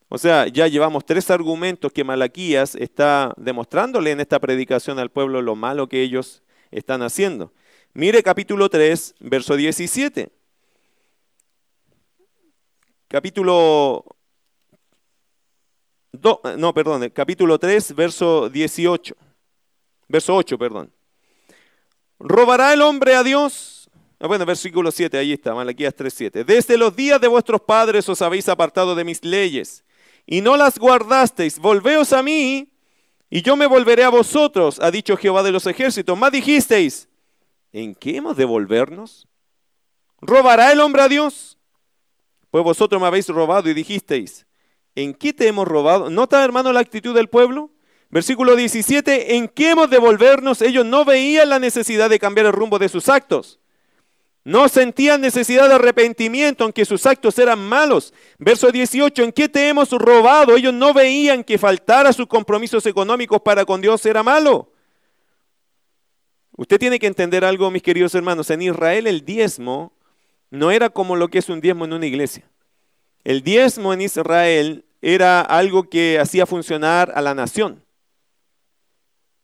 [0.09, 5.43] O sea, ya llevamos tres argumentos que Malaquías está demostrándole en esta predicación al pueblo
[5.43, 7.53] lo malo que ellos están haciendo.
[7.93, 10.40] Mire capítulo 3, verso 17.
[13.11, 14.05] Capítulo
[16.57, 19.15] no, perdón, capítulo 3, verso 18.
[20.07, 20.89] Verso 8, perdón.
[22.19, 23.89] ¿Robará el hombre a Dios?
[24.17, 26.43] Ah, bueno, versículo 7, ahí está, Malaquías 3, 7.
[26.45, 29.83] Desde los días de vuestros padres os habéis apartado de mis leyes
[30.25, 32.71] y no las guardasteis, volveos a mí,
[33.29, 36.17] y yo me volveré a vosotros, ha dicho Jehová de los ejércitos.
[36.17, 37.09] Más dijisteis,
[37.73, 39.27] ¿en qué hemos de volvernos?
[40.21, 41.57] ¿Robará el hombre a Dios?
[42.51, 44.45] Pues vosotros me habéis robado y dijisteis,
[44.93, 46.09] ¿en qué te hemos robado?
[46.09, 47.71] ¿Nota, hermano, la actitud del pueblo?
[48.09, 50.61] Versículo 17, ¿en qué hemos de volvernos?
[50.61, 53.61] Ellos no veían la necesidad de cambiar el rumbo de sus actos.
[54.43, 58.13] No sentían necesidad de arrepentimiento, aunque sus actos eran malos.
[58.37, 60.57] Verso 18, ¿en qué te hemos robado?
[60.57, 64.73] Ellos no veían que faltar a sus compromisos económicos para con Dios era malo.
[66.57, 68.49] Usted tiene que entender algo, mis queridos hermanos.
[68.49, 69.93] En Israel el diezmo
[70.51, 72.43] no era como lo que es un diezmo en una iglesia.
[73.23, 77.83] El diezmo en Israel era algo que hacía funcionar a la nación.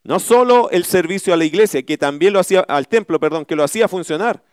[0.04, 3.56] No solo el servicio a la iglesia, que también lo hacía, al templo, perdón, que
[3.56, 4.43] lo hacía funcionar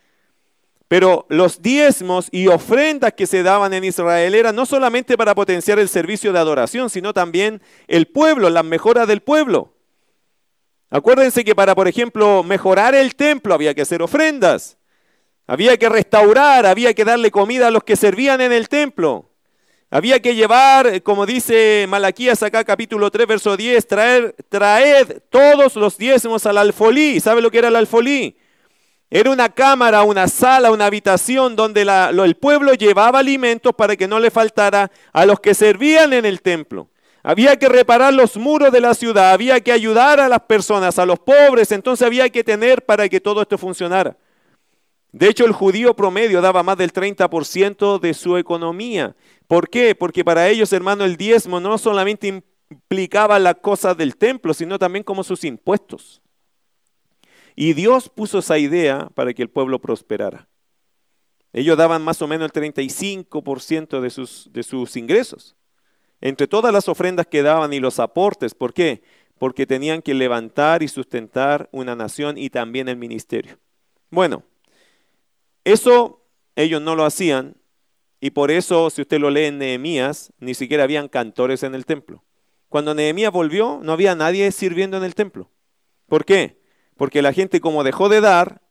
[0.88, 5.78] pero los diezmos y ofrendas que se daban en Israel eran no solamente para potenciar
[5.78, 9.72] el servicio de adoración, sino también el pueblo, las mejoras del pueblo.
[10.90, 14.76] Acuérdense que para, por ejemplo, mejorar el templo había que hacer ofrendas,
[15.46, 19.30] había que restaurar, había que darle comida a los que servían en el templo.
[19.90, 25.96] Había que llevar, como dice Malaquías acá capítulo 3, verso 10, traer, traed todos los
[25.96, 27.20] diezmos al alfolí.
[27.20, 28.36] ¿Sabe lo que era el alfolí?
[29.10, 34.18] Era una cámara, una sala, una habitación donde el pueblo llevaba alimentos para que no
[34.18, 36.88] le faltara a los que servían en el templo.
[37.22, 41.06] Había que reparar los muros de la ciudad, había que ayudar a las personas, a
[41.06, 44.16] los pobres, entonces había que tener para que todo esto funcionara.
[45.14, 49.14] De hecho, el judío promedio daba más del 30% de su economía.
[49.46, 49.94] ¿Por qué?
[49.94, 55.04] Porque para ellos, hermano, el diezmo no solamente implicaba las cosas del templo, sino también
[55.04, 56.20] como sus impuestos.
[57.54, 60.48] Y Dios puso esa idea para que el pueblo prosperara.
[61.52, 65.54] Ellos daban más o menos el 35% de sus, de sus ingresos.
[66.20, 69.04] Entre todas las ofrendas que daban y los aportes, ¿por qué?
[69.38, 73.58] Porque tenían que levantar y sustentar una nación y también el ministerio.
[74.10, 74.42] Bueno,
[75.64, 76.24] eso
[76.56, 77.56] ellos no lo hacían
[78.20, 81.84] Y por eso, si usted lo lee en Nehemías, ni siquiera habían cantores en el
[81.84, 82.24] templo.
[82.68, 85.50] Cuando Nehemías volvió, no había nadie sirviendo en el templo.
[86.06, 86.58] ¿Por qué?
[86.96, 88.62] Porque la gente como dejó de dar,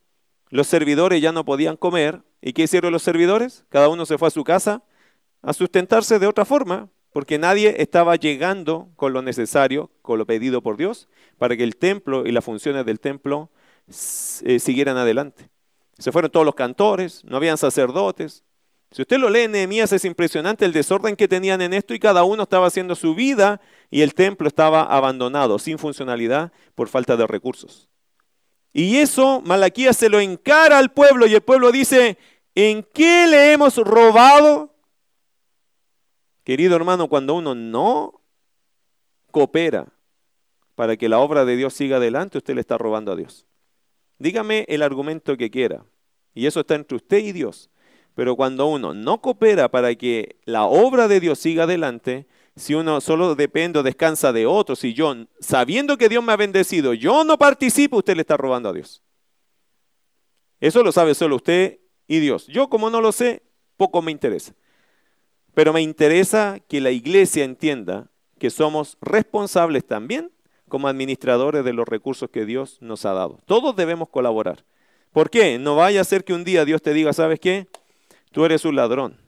[0.49, 2.23] los servidores ya no podían comer.
[2.41, 3.65] ¿Y qué hicieron los servidores?
[3.69, 4.83] Cada uno se fue a su casa
[5.43, 10.63] a sustentarse de otra forma, porque nadie estaba llegando con lo necesario, con lo pedido
[10.63, 13.51] por Dios, para que el templo y las funciones del templo
[13.87, 15.49] eh, siguieran adelante.
[16.03, 18.43] Se fueron todos los cantores, no habían sacerdotes.
[18.91, 21.99] Si usted lo lee en Nehemías es impresionante el desorden que tenían en esto y
[21.99, 27.15] cada uno estaba haciendo su vida y el templo estaba abandonado, sin funcionalidad por falta
[27.15, 27.87] de recursos.
[28.73, 32.17] Y eso Malaquías se lo encara al pueblo y el pueblo dice,
[32.53, 34.75] ¿en qué le hemos robado?
[36.43, 38.19] Querido hermano, cuando uno no
[39.31, 39.87] coopera
[40.75, 43.47] para que la obra de Dios siga adelante, usted le está robando a Dios.
[44.19, 45.85] Dígame el argumento que quiera.
[46.33, 47.69] Y eso está entre usted y Dios.
[48.15, 53.01] Pero cuando uno no coopera para que la obra de Dios siga adelante, si uno
[53.01, 57.23] solo depende o descansa de otros, y yo, sabiendo que Dios me ha bendecido, yo
[57.23, 59.01] no participo, usted le está robando a Dios.
[60.59, 62.47] Eso lo sabe solo usted y Dios.
[62.47, 63.43] Yo como no lo sé,
[63.75, 64.53] poco me interesa.
[65.53, 70.31] Pero me interesa que la iglesia entienda que somos responsables también
[70.69, 73.39] como administradores de los recursos que Dios nos ha dado.
[73.45, 74.63] Todos debemos colaborar.
[75.13, 75.59] ¿Por qué?
[75.59, 77.67] No vaya a ser que un día Dios te diga, ¿sabes qué?
[78.31, 79.21] Tú eres un ladrón.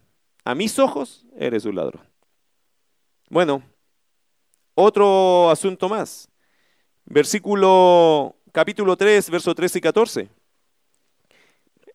[0.43, 2.03] A mis ojos eres un ladrón.
[3.29, 3.63] Bueno,
[4.73, 6.27] otro asunto más.
[7.05, 10.29] Versículo capítulo 3, verso 13 y 14.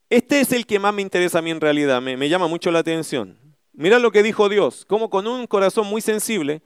[0.08, 2.70] Este es el que más me interesa a mí en realidad, me, me llama mucho
[2.70, 3.38] la atención.
[3.72, 6.62] Mira lo que dijo Dios, como con un corazón muy sensible,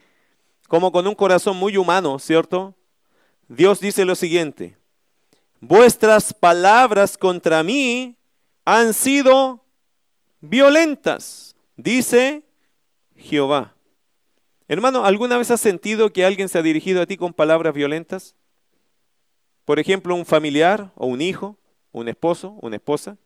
[0.69, 2.75] como con un corazón muy humano, ¿cierto?
[3.49, 4.77] Dios dice lo siguiente,
[5.67, 8.17] vuestras palabras contra mí
[8.65, 9.65] han sido
[10.41, 12.43] violentas, dice
[13.17, 13.75] Jehová.
[14.69, 18.35] Hermano, ¿alguna vez has sentido que alguien se ha dirigido a ti con palabras violentas?
[19.65, 21.59] Por ejemplo, un familiar o un hijo,
[21.93, 23.17] un esposo, una esposa.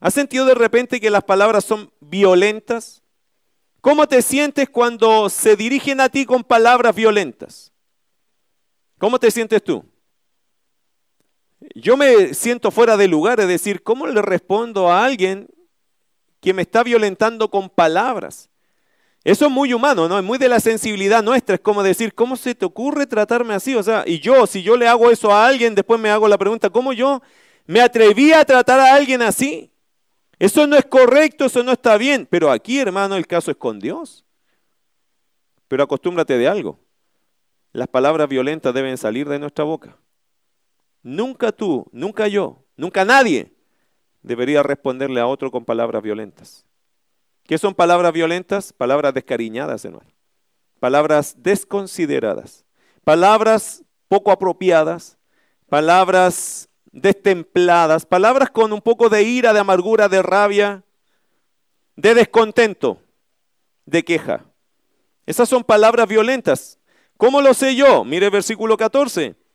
[0.00, 3.02] ¿Has sentido de repente que las palabras son violentas?
[3.80, 7.72] ¿Cómo te sientes cuando se dirigen a ti con palabras violentas?
[8.98, 9.84] ¿Cómo te sientes tú?
[11.74, 15.48] Yo me siento fuera de lugar, es decir, ¿cómo le respondo a alguien
[16.40, 18.48] que me está violentando con palabras?
[19.24, 20.16] Eso es muy humano, ¿no?
[20.16, 21.56] Es muy de la sensibilidad nuestra.
[21.56, 23.74] Es como decir, ¿cómo se te ocurre tratarme así?
[23.74, 26.38] O sea, y yo, si yo le hago eso a alguien, después me hago la
[26.38, 27.20] pregunta, ¿cómo yo
[27.66, 29.70] me atreví a tratar a alguien así?
[30.38, 32.26] Eso no es correcto, eso no está bien.
[32.30, 34.24] Pero aquí, hermano, el caso es con Dios.
[35.66, 36.78] Pero acostúmbrate de algo.
[37.72, 39.98] Las palabras violentas deben salir de nuestra boca.
[41.08, 43.50] Nunca tú, nunca yo, nunca nadie
[44.22, 46.66] debería responderle a otro con palabras violentas.
[47.44, 48.74] ¿Qué son palabras violentas?
[48.74, 50.10] Palabras descariñadas, hermano.
[50.78, 52.66] Palabras desconsideradas.
[53.04, 55.16] Palabras poco apropiadas.
[55.70, 58.04] Palabras destempladas.
[58.04, 60.84] Palabras con un poco de ira, de amargura, de rabia,
[61.96, 63.00] de descontento,
[63.86, 64.44] de queja.
[65.24, 66.78] Esas son palabras violentas.
[67.16, 68.04] ¿Cómo lo sé yo?
[68.04, 69.47] Mire el versículo 14.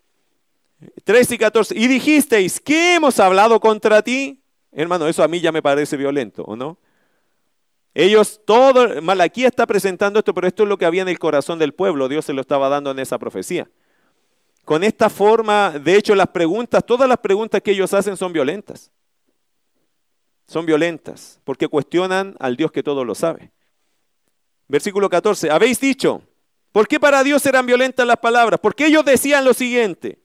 [1.03, 1.77] 13 y 14.
[1.77, 4.41] Y dijisteis, ¿qué hemos hablado contra ti?
[4.71, 6.77] Hermano, eso a mí ya me parece violento, ¿o no?
[7.93, 11.59] Ellos, todo, Malaquía está presentando esto, pero esto es lo que había en el corazón
[11.59, 13.69] del pueblo, Dios se lo estaba dando en esa profecía.
[14.65, 18.91] Con esta forma, de hecho, las preguntas, todas las preguntas que ellos hacen son violentas.
[20.47, 23.51] Son violentas, porque cuestionan al Dios que todo lo sabe.
[24.67, 26.23] Versículo 14, habéis dicho,
[26.71, 28.59] ¿por qué para Dios eran violentas las palabras?
[28.59, 30.19] Porque ellos decían lo siguiente,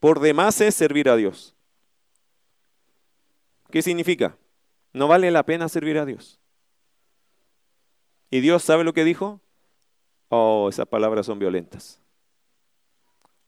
[0.00, 1.54] por demás es servir a Dios.
[3.70, 4.36] ¿Qué significa?
[4.92, 6.38] No vale la pena servir a Dios.
[8.30, 9.40] ¿Y Dios sabe lo que dijo?
[10.28, 12.00] Oh, esas palabras son violentas.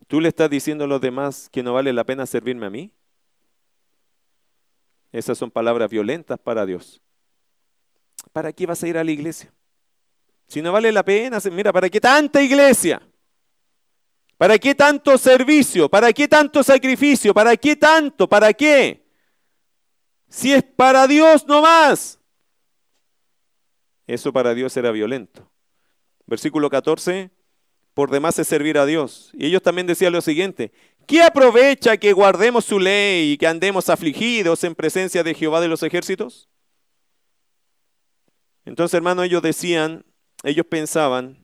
[0.06, 2.92] ¿Tú le estás diciendo a los demás que no vale la pena servirme a mí?
[5.12, 7.00] Esas son palabras violentas para Dios.
[8.32, 9.52] ¿Para qué vas a ir a la iglesia?
[10.46, 13.02] Si no vale la pena, mira, ¿para qué tanta iglesia?
[14.38, 15.88] ¿Para qué tanto servicio?
[15.88, 17.34] ¿Para qué tanto sacrificio?
[17.34, 18.28] ¿Para qué tanto?
[18.28, 19.04] ¿Para qué?
[20.28, 22.20] Si es para Dios no más.
[24.06, 25.50] Eso para Dios era violento.
[26.24, 27.30] Versículo 14,
[27.94, 29.32] por demás es servir a Dios.
[29.34, 30.72] Y ellos también decían lo siguiente,
[31.04, 35.68] ¿qué aprovecha que guardemos su ley y que andemos afligidos en presencia de Jehová de
[35.68, 36.48] los ejércitos?
[38.64, 40.04] Entonces, hermano, ellos decían,
[40.44, 41.38] ellos pensaban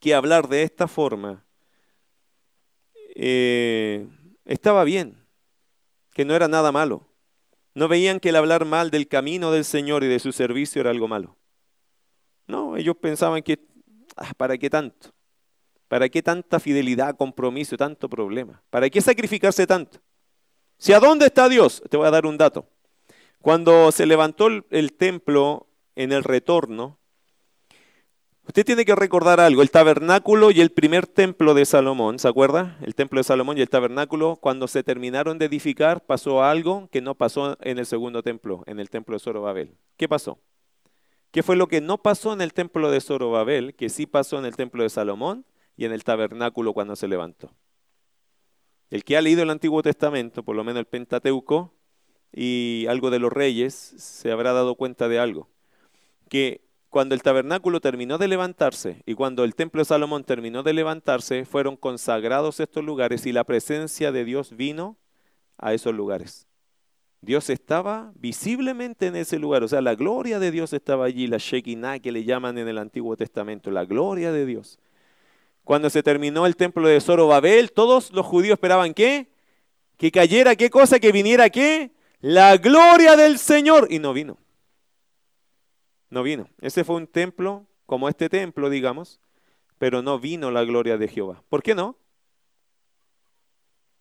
[0.00, 1.43] que hablar de esta forma
[3.14, 4.06] eh,
[4.44, 5.24] estaba bien,
[6.12, 7.06] que no era nada malo.
[7.74, 10.90] No veían que el hablar mal del camino del Señor y de su servicio era
[10.90, 11.36] algo malo.
[12.46, 13.58] No, ellos pensaban que,
[14.16, 15.10] ah, ¿para qué tanto?
[15.88, 18.62] ¿Para qué tanta fidelidad, compromiso, tanto problema?
[18.70, 20.00] ¿Para qué sacrificarse tanto?
[20.78, 22.68] Si a dónde está Dios, te voy a dar un dato.
[23.40, 26.98] Cuando se levantó el templo en el retorno,
[28.46, 32.76] Usted tiene que recordar algo, el tabernáculo y el primer templo de Salomón, ¿se acuerda?
[32.82, 37.00] El templo de Salomón y el tabernáculo, cuando se terminaron de edificar, pasó algo que
[37.00, 39.78] no pasó en el segundo templo, en el templo de Zorobabel.
[39.96, 40.38] ¿Qué pasó?
[41.30, 44.44] ¿Qué fue lo que no pasó en el templo de Zorobabel, que sí pasó en
[44.44, 47.50] el templo de Salomón y en el tabernáculo cuando se levantó?
[48.90, 51.72] El que ha leído el Antiguo Testamento, por lo menos el Pentateuco
[52.30, 55.48] y algo de los reyes, se habrá dado cuenta de algo.
[56.28, 56.63] Que
[56.94, 61.44] cuando el tabernáculo terminó de levantarse y cuando el templo de Salomón terminó de levantarse,
[61.44, 64.96] fueron consagrados estos lugares y la presencia de Dios vino
[65.58, 66.46] a esos lugares.
[67.20, 71.38] Dios estaba visiblemente en ese lugar, o sea, la gloria de Dios estaba allí, la
[71.38, 74.78] Shekinah que le llaman en el Antiguo Testamento, la gloria de Dios.
[75.64, 79.32] Cuando se terminó el templo de Zorobabel, todos los judíos esperaban qué?
[79.96, 81.90] Que cayera qué cosa, que viniera qué?
[82.20, 84.38] La gloria del Señor y no vino
[86.14, 86.48] no vino.
[86.60, 89.20] Ese fue un templo como este templo, digamos,
[89.76, 91.42] pero no vino la gloria de Jehová.
[91.50, 91.98] ¿Por qué no?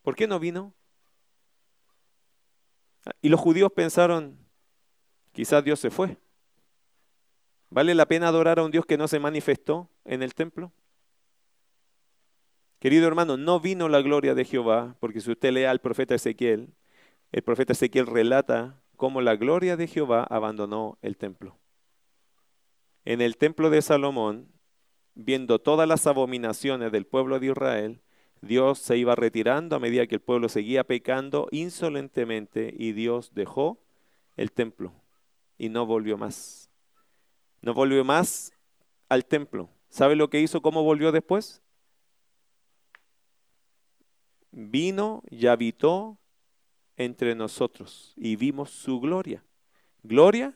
[0.04, 0.74] ¿Por qué no vino?
[3.22, 4.38] Y los judíos pensaron,
[5.34, 6.18] quizás Dios se fue.
[7.70, 10.72] ¿Vale la pena adorar a un Dios que no se manifestó en el templo?
[12.80, 16.74] Querido hermano, no vino la gloria de Jehová, porque si usted lee al profeta Ezequiel,
[17.32, 21.58] el profeta Ezequiel relata cómo la gloria de Jehová abandonó el templo
[23.06, 24.50] en el templo de Salomón,
[25.16, 28.02] viendo todas las abominaciones del pueblo de Israel,
[28.42, 33.80] Dios se iba retirando a medida que el pueblo seguía pecando insolentemente y Dios dejó
[34.36, 34.94] el templo
[35.58, 36.70] y no volvió más.
[37.62, 38.52] No volvió más
[39.08, 39.70] al templo.
[39.90, 40.62] ¿Sabe lo que hizo?
[40.62, 41.62] ¿Cómo volvió después?
[44.52, 46.18] Vino y habitó
[46.98, 49.44] entre nosotros y vimos su gloria.
[50.04, 50.54] Gloria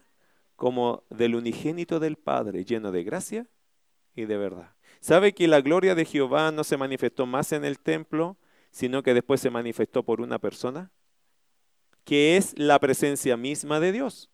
[0.58, 3.48] como del unigénito del Padre, lleno de gracia
[4.16, 4.74] y de verdad.
[5.00, 8.36] ¿Sabe que la gloria de Jehová no se manifestó más en el templo,
[8.72, 10.92] sino que después se manifestó por una persona?
[12.04, 14.30] Que es la presencia misma de Dios,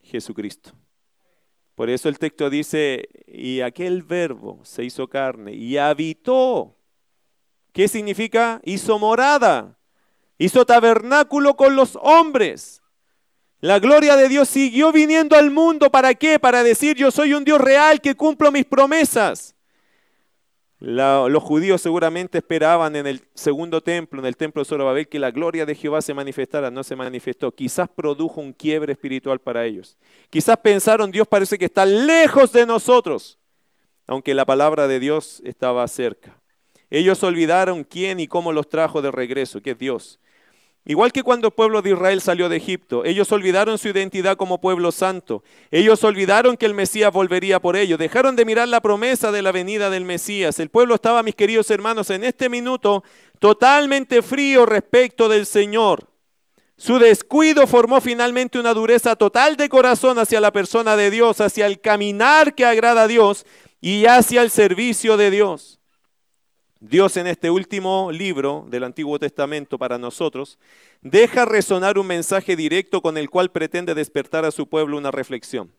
[0.00, 0.72] Jesucristo.
[1.74, 6.78] Por eso el texto dice, y aquel verbo se hizo carne y habitó.
[7.72, 8.60] ¿Qué significa?
[8.64, 9.76] Hizo morada,
[10.38, 12.80] hizo tabernáculo con los hombres.
[13.60, 15.90] La gloria de Dios siguió viniendo al mundo.
[15.90, 16.38] ¿Para qué?
[16.38, 19.54] Para decir yo soy un Dios real que cumplo mis promesas.
[20.78, 25.30] los judíos seguramente esperaban en el segundo templo, en el templo de Zorobabel, que la
[25.30, 26.70] gloria de Jehová se manifestara.
[26.70, 27.50] No se manifestó.
[27.50, 29.96] Quizás produjo un quiebre espiritual para ellos.
[30.28, 33.38] Quizás pensaron, Dios parece que está lejos de nosotros,
[34.06, 36.38] aunque la palabra de Dios estaba cerca.
[36.90, 40.20] Ellos olvidaron quién y cómo los trajo de regreso, que es Dios.
[40.88, 44.60] Igual que cuando el pueblo de Israel salió de Egipto, ellos olvidaron su identidad como
[44.60, 45.42] pueblo santo.
[45.72, 47.98] Ellos olvidaron que el Mesías volvería por ellos.
[47.98, 50.60] Dejaron de mirar la promesa de la venida del Mesías.
[50.60, 53.02] El pueblo estaba, mis queridos hermanos, en este minuto
[53.40, 56.08] totalmente frío respecto del Señor.
[56.76, 61.66] Su descuido formó finalmente una dureza total de corazón hacia la persona de Dios, hacia
[61.66, 63.44] el caminar que agrada a Dios
[63.80, 65.75] y hacia el servicio de Dios.
[66.80, 70.58] Dios en este último libro del Antiguo Testamento para nosotros
[71.00, 75.72] deja resonar un mensaje directo con el cual pretende despertar a su pueblo una reflexión.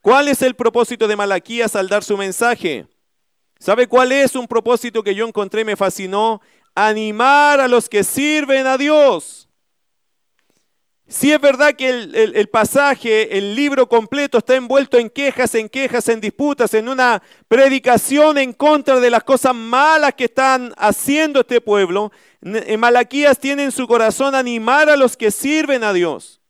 [0.00, 2.86] ¿Cuál es el propósito de Malaquías al dar su mensaje?
[3.60, 6.40] ¿Sabe cuál es un propósito que yo encontré me fascinó?
[6.74, 9.49] Animar a los que sirven a Dios.
[11.10, 16.08] Si es verdad que el, pasaje, el libro completo está envuelto en quejas, en quejas,
[16.08, 21.60] en disputas, en una predicación en contra de las cosas malas que están haciendo este
[21.60, 22.12] pueblo.
[22.40, 26.40] En Malaquías tiene en su corazón animar a los que sirven a Dios,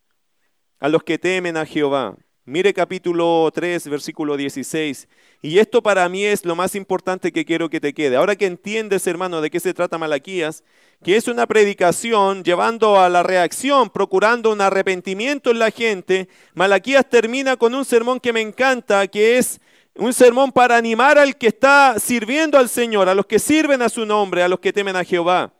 [0.78, 2.18] a los que temen a Jehová.
[2.50, 5.06] Mire capítulo 3, versículo 16.
[5.40, 8.16] Y esto para mí es lo más importante que quiero que te quede.
[8.16, 10.64] Ahora que entiendes, hermano, de qué se trata Malaquías,
[11.04, 17.08] que es una predicación llevando a la reacción, procurando un arrepentimiento en la gente, Malaquías
[17.08, 19.60] termina con un sermón que me encanta, que es
[19.94, 23.88] un sermón para animar al que está sirviendo al Señor, a los que sirven a
[23.88, 25.52] su nombre, a los que temen a Jehová.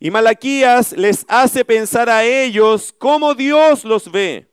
[0.00, 4.47] Y Malaquías les hace pensar a ellos cómo Dios los ve.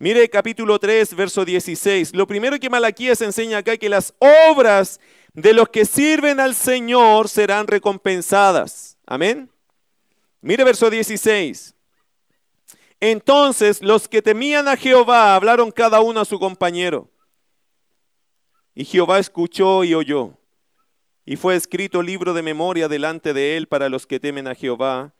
[0.00, 2.14] Mire capítulo 3, verso 16.
[2.14, 5.00] Lo primero que Malaquías enseña acá es que las obras
[5.32, 8.96] de los que sirven al Señor serán recompensadas.
[9.06, 9.50] Amén.
[10.40, 11.74] Mire verso 16.
[13.00, 17.10] Entonces los que temían a Jehová hablaron cada uno a su compañero.
[18.76, 20.38] Y Jehová escuchó y oyó.
[21.24, 25.12] Y fue escrito libro de memoria delante de él para los que temen a Jehová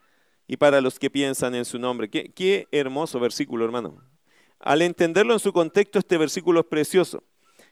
[0.47, 2.09] y para los que piensan en su nombre.
[2.09, 4.01] Qué, qué hermoso versículo, hermano.
[4.61, 7.23] Al entenderlo en su contexto, este versículo es precioso.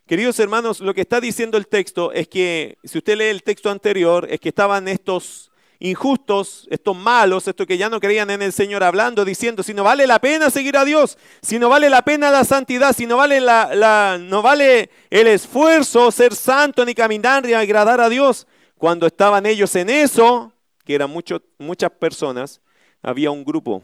[0.07, 3.71] Queridos hermanos, lo que está diciendo el texto es que, si usted lee el texto
[3.71, 8.53] anterior, es que estaban estos injustos, estos malos, estos que ya no creían en el
[8.53, 12.03] Señor, hablando, diciendo, si no vale la pena seguir a Dios, si no vale la
[12.03, 17.45] pena la santidad, si no vale, la, no vale el esfuerzo ser santo, ni caminar,
[17.45, 18.47] ni agradar a Dios.
[18.79, 20.53] Cuando estaban ellos en eso,
[20.85, 22.61] que eran muchas personas,
[23.03, 23.83] había un grupo,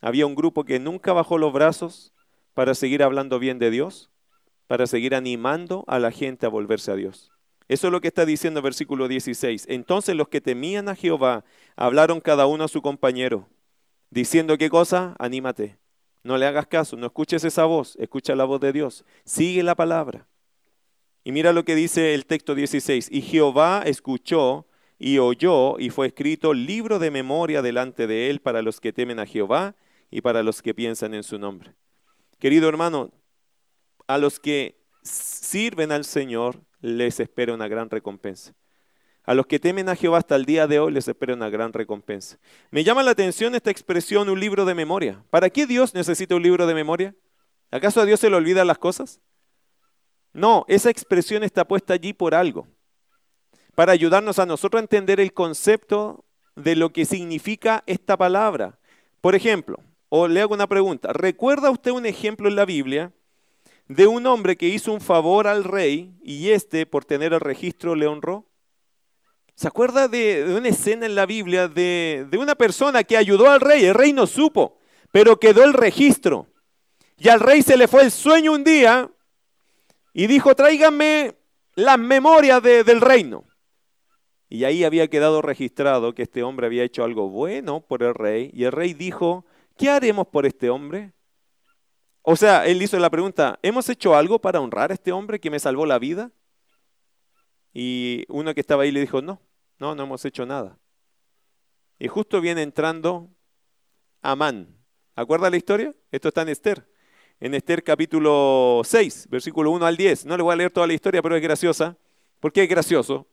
[0.00, 2.12] había un grupo que nunca bajó los brazos
[2.54, 4.10] para seguir hablando bien de Dios,
[4.66, 7.32] para seguir animando a la gente a volverse a Dios.
[7.68, 9.66] Eso es lo que está diciendo el versículo 16.
[9.68, 11.44] Entonces los que temían a Jehová
[11.76, 13.48] hablaron cada uno a su compañero,
[14.10, 15.78] diciendo qué cosa, anímate,
[16.22, 19.74] no le hagas caso, no escuches esa voz, escucha la voz de Dios, sigue la
[19.74, 20.26] palabra.
[21.24, 23.08] Y mira lo que dice el texto 16.
[23.10, 24.66] Y Jehová escuchó
[24.98, 29.18] y oyó y fue escrito libro de memoria delante de él para los que temen
[29.18, 29.74] a Jehová
[30.10, 31.74] y para los que piensan en su nombre.
[32.38, 33.12] Querido hermano,
[34.06, 38.54] a los que sirven al Señor, les espera una gran recompensa.
[39.24, 41.72] A los que temen a Jehová hasta el día de hoy les espera una gran
[41.72, 42.38] recompensa.
[42.70, 45.22] Me llama la atención esta expresión, un libro de memoria.
[45.28, 47.14] ¿Para qué Dios necesita un libro de memoria?
[47.70, 49.20] ¿Acaso a Dios se le olvidan las cosas?
[50.32, 52.68] No, esa expresión está puesta allí por algo,
[53.74, 56.24] para ayudarnos a nosotros a entender el concepto
[56.56, 58.78] de lo que significa esta palabra.
[59.20, 59.78] Por ejemplo,
[60.08, 63.12] o le hago una pregunta, ¿recuerda usted un ejemplo en la Biblia
[63.88, 67.94] de un hombre que hizo un favor al rey y éste, por tener el registro,
[67.94, 68.46] le honró?
[69.54, 73.84] ¿Se acuerda de, una escena en la Biblia de, una persona que ayudó al rey?
[73.84, 74.78] El rey no supo,
[75.10, 76.46] pero quedó el registro.
[77.16, 79.10] Y al rey se le fue el sueño un día
[80.12, 81.34] y dijo, tráiganme
[81.74, 83.44] las memorias del reino.
[84.48, 88.50] Y ahí había quedado registrado que este hombre había hecho algo bueno por el rey.
[88.54, 89.44] Y el rey dijo,
[89.78, 91.14] ¿qué haremos por este hombre?
[92.20, 95.50] O sea, él hizo la pregunta, ¿hemos hecho algo para honrar a este hombre que
[95.50, 96.30] me salvó la vida?
[97.72, 99.40] Y uno que estaba ahí le dijo, no,
[99.78, 100.78] no, no hemos hecho nada.
[101.98, 103.30] Y justo viene entrando
[104.20, 104.76] Amán.
[105.14, 105.94] ¿Acuerda la historia?
[106.10, 106.86] Esto está en Esther.
[107.40, 110.26] En Esther capítulo 6, versículo 1 al 10.
[110.26, 111.96] No le voy a leer toda la historia, pero es graciosa.
[112.40, 113.26] ¿Por qué es gracioso?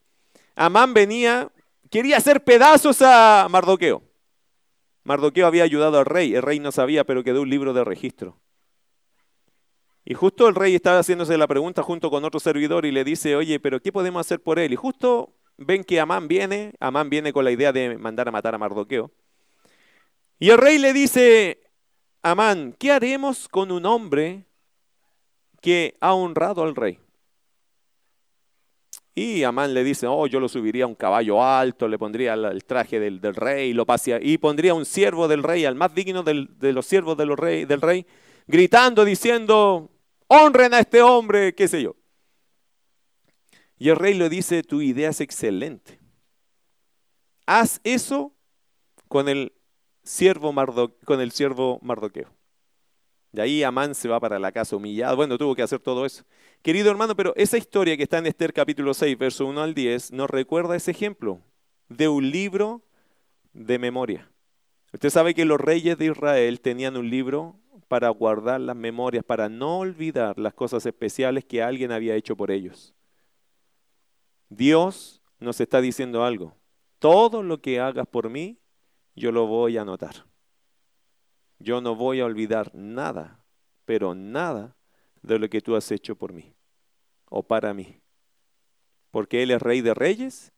[0.55, 1.51] Amán venía,
[1.89, 4.01] quería hacer pedazos a Mardoqueo.
[5.05, 8.39] Mardoqueo había ayudado al rey, el rey no sabía, pero quedó un libro de registro.
[10.03, 13.35] Y justo el rey estaba haciéndose la pregunta junto con otro servidor y le dice,
[13.35, 14.73] oye, pero ¿qué podemos hacer por él?
[14.73, 18.55] Y justo ven que Amán viene, Amán viene con la idea de mandar a matar
[18.55, 19.11] a Mardoqueo.
[20.39, 21.59] Y el rey le dice,
[22.23, 24.45] Amán, ¿qué haremos con un hombre
[25.61, 26.99] que ha honrado al rey?
[29.17, 32.65] Y Amán le dice, oh, yo lo subiría a un caballo alto, le pondría el
[32.65, 36.73] traje del, rey, lo pasea, y pondría un siervo del rey, al más digno de
[36.73, 38.05] los siervos del rey,
[38.45, 39.89] gritando, diciendo,
[40.27, 41.95] honren a este hombre, qué sé yo.
[43.77, 45.97] Y el rey le dice, tu idea es excelente.
[47.45, 48.33] Haz eso
[49.07, 49.53] con el
[50.03, 50.53] siervo,
[51.05, 52.29] con el siervo Mardoqueo.
[53.35, 55.17] De ahí Amán se va para la casa humillado.
[55.17, 56.23] Bueno, tuvo que hacer todo eso.
[56.61, 60.13] Querido hermano, pero esa historia que está en Esther capítulo 6, verso 1 al 10,
[60.13, 61.41] nos recuerda ese ejemplo
[61.89, 62.81] de un libro
[63.51, 64.31] de memoria.
[64.93, 67.59] Usted sabe que los reyes de Israel tenían un libro
[67.89, 72.51] para guardar las memorias, para no olvidar las cosas especiales que alguien había hecho por
[72.51, 72.95] ellos.
[74.47, 76.55] Dios nos está diciendo algo.
[76.99, 78.59] Todo lo que hagas por mí,
[79.13, 80.25] yo lo voy a anotar.
[81.59, 83.43] Yo no voy a olvidar nada,
[83.85, 84.75] pero nada
[85.21, 86.53] de lo que tú has hecho por mí
[87.29, 87.99] o para mí.
[89.11, 90.51] Porque Él es Rey de Reyes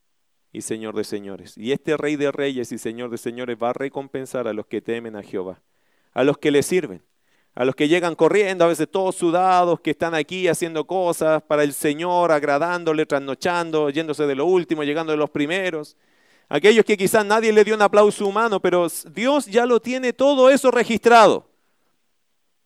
[0.52, 1.58] y Señor de Señores.
[1.58, 4.82] Y este Rey de Reyes y Señor de Señores va a recompensar a los que
[4.82, 5.62] temen a Jehová,
[6.14, 7.04] a los que le sirven
[7.58, 11.64] a los que llegan corriendo, a veces todos sudados, que están aquí haciendo cosas para
[11.64, 15.98] el Señor, agradándole, trasnochando, yéndose de lo último, llegando de los primeros.
[16.50, 20.50] Aquellos que quizás nadie le dio un aplauso humano, pero Dios ya lo tiene todo
[20.50, 21.46] eso registrado.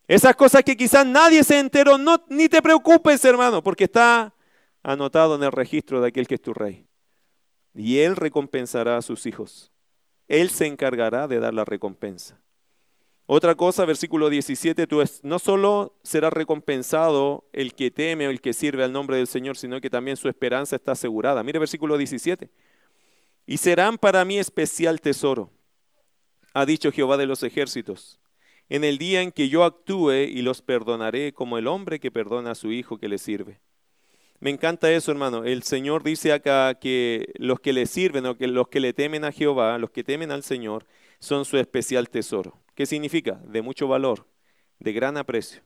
[0.07, 4.33] Esas cosas que quizás nadie se enteró, no, ni te preocupes, hermano, porque está
[4.83, 6.85] anotado en el registro de aquel que es tu rey.
[7.73, 9.71] Y Él recompensará a sus hijos.
[10.27, 12.39] Él se encargará de dar la recompensa.
[13.25, 18.51] Otra cosa, versículo 17, tú no solo será recompensado el que teme o el que
[18.51, 21.41] sirve al nombre del Señor, sino que también su esperanza está asegurada.
[21.41, 22.49] Mire versículo 17.
[23.45, 25.51] Y serán para mí especial tesoro,
[26.53, 28.19] ha dicho Jehová de los ejércitos,
[28.69, 32.51] en el día en que yo actúe y los perdonaré como el hombre que perdona
[32.51, 33.59] a su hijo que le sirve.
[34.39, 35.43] Me encanta eso, hermano.
[35.43, 39.23] El Señor dice acá que los que le sirven o que los que le temen
[39.23, 40.87] a Jehová, los que temen al Señor,
[41.19, 42.57] son su especial tesoro.
[42.73, 43.39] ¿Qué significa?
[43.45, 44.25] De mucho valor,
[44.79, 45.61] de gran aprecio.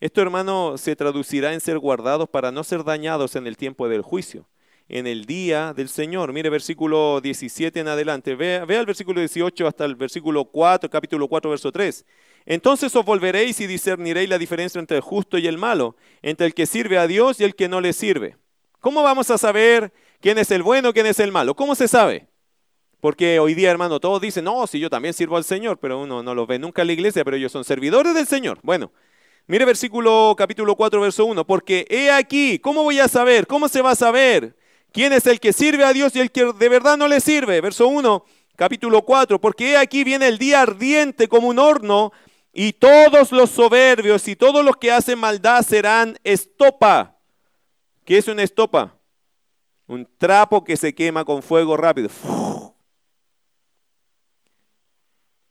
[0.00, 4.00] Esto, hermano, se traducirá en ser guardados para no ser dañados en el tiempo del
[4.00, 4.48] juicio,
[4.90, 6.32] en el día del Señor.
[6.32, 8.34] Mire versículo 17 en adelante.
[8.34, 12.04] Vea, el versículo 18 hasta el versículo 4, capítulo 4, verso 3.
[12.44, 16.54] Entonces os volveréis y discerniréis la diferencia entre el justo y el malo, entre el
[16.54, 18.36] que sirve a Dios y el que no le sirve.
[18.80, 21.54] ¿Cómo vamos a saber quién es el bueno, quién es el malo?
[21.54, 22.26] ¿Cómo se sabe?
[23.00, 26.22] Porque hoy día, hermano, todos dicen, no, si yo también sirvo al Señor, pero uno
[26.22, 28.58] no los ve nunca en la iglesia, pero ellos son servidores del Señor.
[28.62, 28.90] Bueno,
[29.46, 33.46] mire versículo capítulo 4, verso 1, porque he aquí, ¿cómo voy a saber?
[33.46, 34.56] ¿Cómo se va a saber
[34.92, 37.60] quién es el que sirve a Dios y el que de verdad no le sirve?
[37.60, 38.24] Verso 1,
[38.56, 42.12] capítulo 4, porque aquí viene el día ardiente como un horno
[42.52, 47.16] y todos los soberbios y todos los que hacen maldad serán estopa.
[48.04, 48.96] ¿Qué es una estopa?
[49.86, 52.10] Un trapo que se quema con fuego rápido.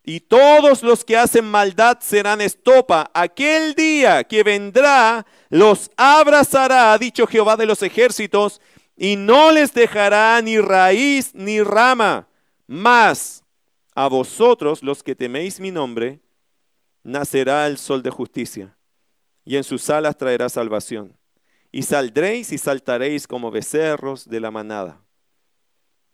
[0.04, 3.12] Y todos los que hacen maldad serán estopa.
[3.14, 8.60] Aquel día que vendrá los abrazará, ha dicho Jehová de los ejércitos,
[9.02, 12.28] y no les dejará ni raíz ni rama.
[12.68, 13.46] Mas
[13.96, 16.20] a vosotros, los que teméis mi nombre,
[17.02, 18.76] nacerá el sol de justicia,
[19.46, 21.18] y en sus alas traerá salvación.
[21.72, 25.02] Y saldréis y saltaréis como becerros de la manada.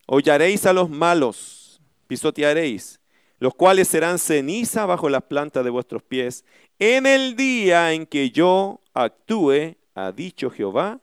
[0.05, 2.99] Hollaréis a los malos, pisotearéis,
[3.39, 6.45] los cuales serán ceniza bajo las plantas de vuestros pies,
[6.77, 10.99] en el día en que yo actúe, ha dicho Jehová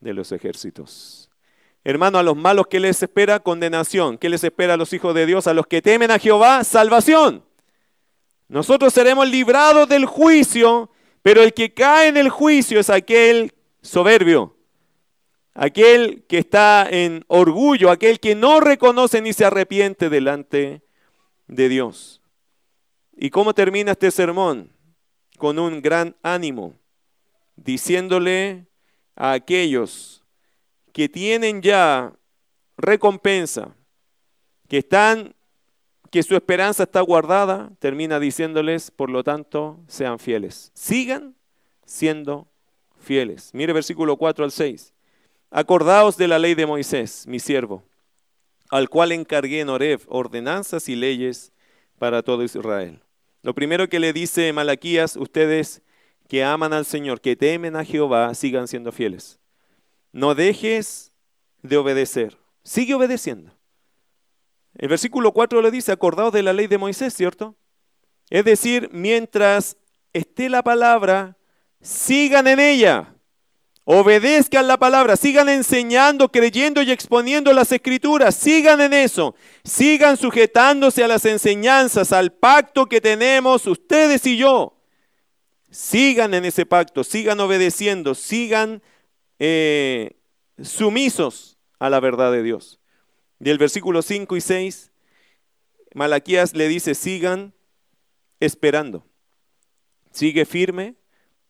[0.00, 1.28] de los ejércitos.
[1.84, 3.40] Hermano, a los malos, ¿qué les espera?
[3.40, 4.18] Condenación.
[4.18, 5.46] ¿Qué les espera a los hijos de Dios?
[5.46, 7.44] A los que temen a Jehová, salvación.
[8.48, 10.90] Nosotros seremos librados del juicio,
[11.22, 14.56] pero el que cae en el juicio es aquel soberbio,
[15.54, 20.82] aquel que está en orgullo, aquel que no reconoce ni se arrepiente delante
[21.46, 22.22] de Dios.
[23.16, 24.70] ¿Y cómo termina este sermón?
[25.36, 26.74] Con un gran ánimo,
[27.56, 28.67] diciéndole
[29.18, 30.22] a aquellos
[30.92, 32.14] que tienen ya
[32.76, 33.74] recompensa,
[34.68, 35.34] que están
[36.10, 40.70] que su esperanza está guardada, termina diciéndoles, por lo tanto, sean fieles.
[40.72, 41.34] Sigan
[41.84, 42.48] siendo
[42.98, 43.50] fieles.
[43.52, 44.94] Mire versículo 4 al 6.
[45.50, 47.82] Acordaos de la ley de Moisés, mi siervo,
[48.70, 51.52] al cual encargué en Oreb ordenanzas y leyes
[51.98, 53.02] para todo Israel.
[53.42, 55.82] Lo primero que le dice Malaquías, ustedes
[56.28, 59.40] que aman al Señor, que temen a Jehová, sigan siendo fieles.
[60.12, 61.12] No dejes
[61.62, 62.36] de obedecer.
[62.62, 63.52] Sigue obedeciendo.
[64.74, 67.56] El versículo 4 le dice, acordados de la ley de Moisés, ¿cierto?
[68.30, 69.76] Es decir, mientras
[70.12, 71.36] esté la palabra,
[71.80, 73.14] sigan en ella,
[73.84, 81.02] obedezcan la palabra, sigan enseñando, creyendo y exponiendo las escrituras, sigan en eso, sigan sujetándose
[81.02, 84.77] a las enseñanzas, al pacto que tenemos ustedes y yo.
[85.70, 88.82] Sigan en ese pacto, sigan obedeciendo, sigan
[89.38, 90.16] eh,
[90.62, 92.80] sumisos a la verdad de Dios.
[93.38, 94.90] Del versículo 5 y 6,
[95.94, 97.54] Malaquías le dice, sigan
[98.40, 99.06] esperando.
[100.10, 100.96] Sigue firme,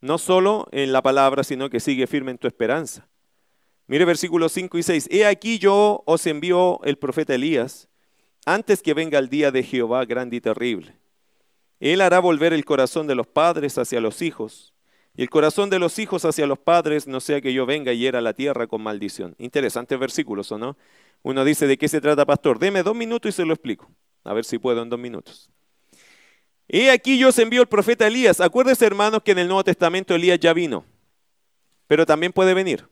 [0.00, 3.08] no solo en la palabra, sino que sigue firme en tu esperanza.
[3.86, 5.08] Mire versículos 5 y 6.
[5.10, 7.88] He aquí yo os envío el profeta Elías
[8.44, 10.97] antes que venga el día de Jehová grande y terrible.
[11.80, 14.74] Él hará volver el corazón de los padres hacia los hijos
[15.18, 17.98] y el corazón de los hijos hacia los padres, no sea que yo venga y
[17.98, 19.34] hiera la tierra con maldición.
[19.38, 20.76] Interesantes versículos, ¿o no?
[21.22, 22.60] Uno dice, ¿de qué se trata, pastor?
[22.60, 23.90] Deme dos minutos y se lo explico.
[24.22, 25.50] A ver si puedo en dos minutos.
[26.68, 28.40] Y aquí yo os envío el profeta Elías.
[28.40, 30.84] Acuérdense, hermanos, que en el Nuevo Testamento Elías ya vino,
[31.88, 32.86] pero también puede venir.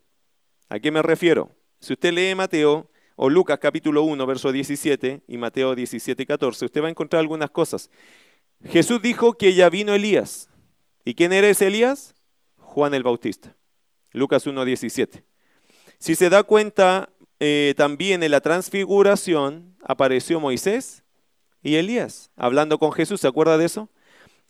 [0.68, 1.51] ¿A qué me refiero?
[1.78, 6.82] Si usted lee Mateo o Lucas capítulo 1, verso 17 y Mateo 17, 14, usted
[6.82, 7.89] va a encontrar algunas cosas.
[8.64, 10.48] Jesús dijo que ya vino Elías.
[11.04, 12.14] ¿Y quién era ese Elías?
[12.59, 13.57] Juan el Bautista.
[14.12, 15.24] Lucas 1, 17.
[15.98, 21.04] Si se da cuenta, eh, también en la transfiguración apareció Moisés
[21.62, 23.88] y Elías, hablando con Jesús, ¿se acuerda de eso?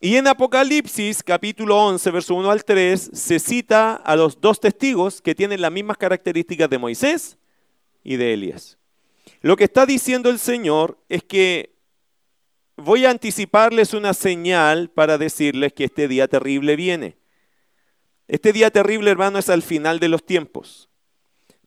[0.01, 5.23] Y en Apocalipsis capítulo 11, verso 1 al 3, se cita a los dos testigos
[5.23, 7.39] que tienen las mismas características de Moisés
[8.05, 8.79] y de Elías.
[9.41, 11.76] Lo que está diciendo el Señor es que
[12.77, 17.17] voy a anticiparles una señal para decirles que este día terrible viene.
[18.29, 20.89] Este día terrible, hermano, es al final de los tiempos.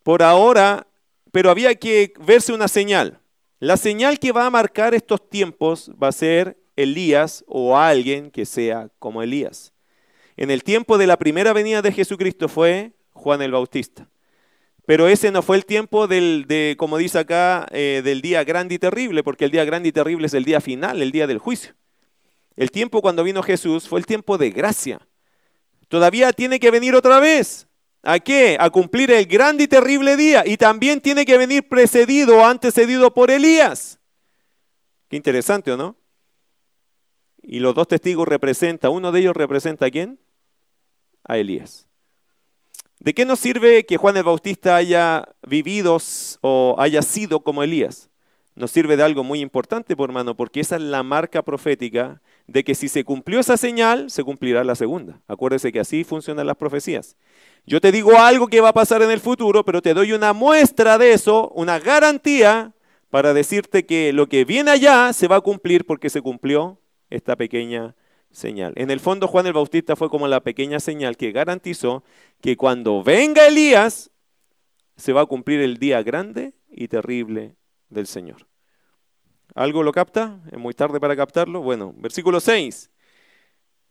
[0.04, 0.88] Por ahora
[1.32, 3.20] pero había que verse una señal.
[3.60, 8.46] La señal que va a marcar estos tiempos va a ser Elías o alguien que
[8.46, 9.74] sea como Elías.
[10.38, 14.08] En el tiempo de la primera venida de Jesucristo fue Juan el Bautista.
[14.90, 18.74] Pero ese no fue el tiempo del, de, como dice acá, eh, del día grande
[18.74, 21.38] y terrible, porque el día grande y terrible es el día final, el día del
[21.38, 21.76] juicio.
[22.56, 25.00] El tiempo cuando vino Jesús fue el tiempo de gracia.
[25.90, 27.68] Todavía tiene que venir otra vez.
[28.02, 28.58] ¿A qué?
[28.60, 30.42] A cumplir el grande y terrible día.
[30.44, 34.00] Y también tiene que venir precedido o antecedido por Elías.
[35.08, 35.98] Qué interesante, ¿o no?
[37.44, 40.20] Y los dos testigos representan, uno de ellos representa a quién?
[41.26, 41.89] A Elías.
[43.00, 45.98] ¿De qué nos sirve que Juan el Bautista haya vivido
[46.42, 48.10] o haya sido como Elías?
[48.56, 52.66] Nos sirve de algo muy importante, por hermano, porque esa es la marca profética de
[52.66, 55.22] que si se cumplió esa señal, se cumplirá la segunda.
[55.30, 57.16] Acuérdese que así funcionan las profecías.
[57.66, 60.34] Yo te digo algo que va a pasar en el futuro, pero te doy una
[60.34, 62.74] muestra de eso, una garantía
[63.10, 67.38] para decirte que lo que viene allá se va a cumplir porque se cumplió esta
[67.38, 67.96] pequeña
[68.32, 68.74] señal.
[68.76, 72.04] En el fondo Juan el Bautista fue como la pequeña señal que garantizó
[72.42, 74.12] que cuando venga Elías
[74.96, 77.56] se va a cumplir el día grande y terrible
[77.90, 78.48] del Señor.
[79.56, 80.40] ¿Algo lo capta?
[80.52, 81.62] ¿Es muy tarde para captarlo?
[81.62, 82.92] Bueno, versículo 6.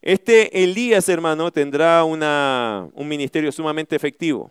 [0.01, 4.49] Este Elías, hermano, tendrá una, un ministerio sumamente efectivo.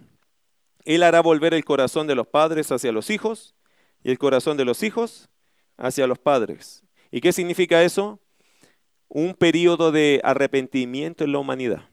[0.85, 3.55] Él hará volver el corazón de los padres hacia los hijos
[4.03, 5.31] y el corazón de los hijos
[5.77, 6.83] hacia los padres.
[7.11, 8.21] ¿Y qué significa eso?
[9.09, 11.89] Un periodo de arrepentimiento en la humanidad.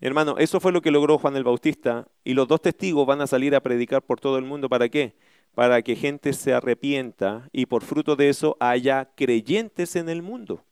[0.00, 3.26] Hermano, eso fue lo que logró Juan el Bautista y los dos testigos van a
[3.26, 4.68] salir a predicar por todo el mundo.
[4.68, 5.14] ¿Para qué?
[5.54, 10.64] Para que gente se arrepienta y por fruto de eso haya creyentes en el mundo.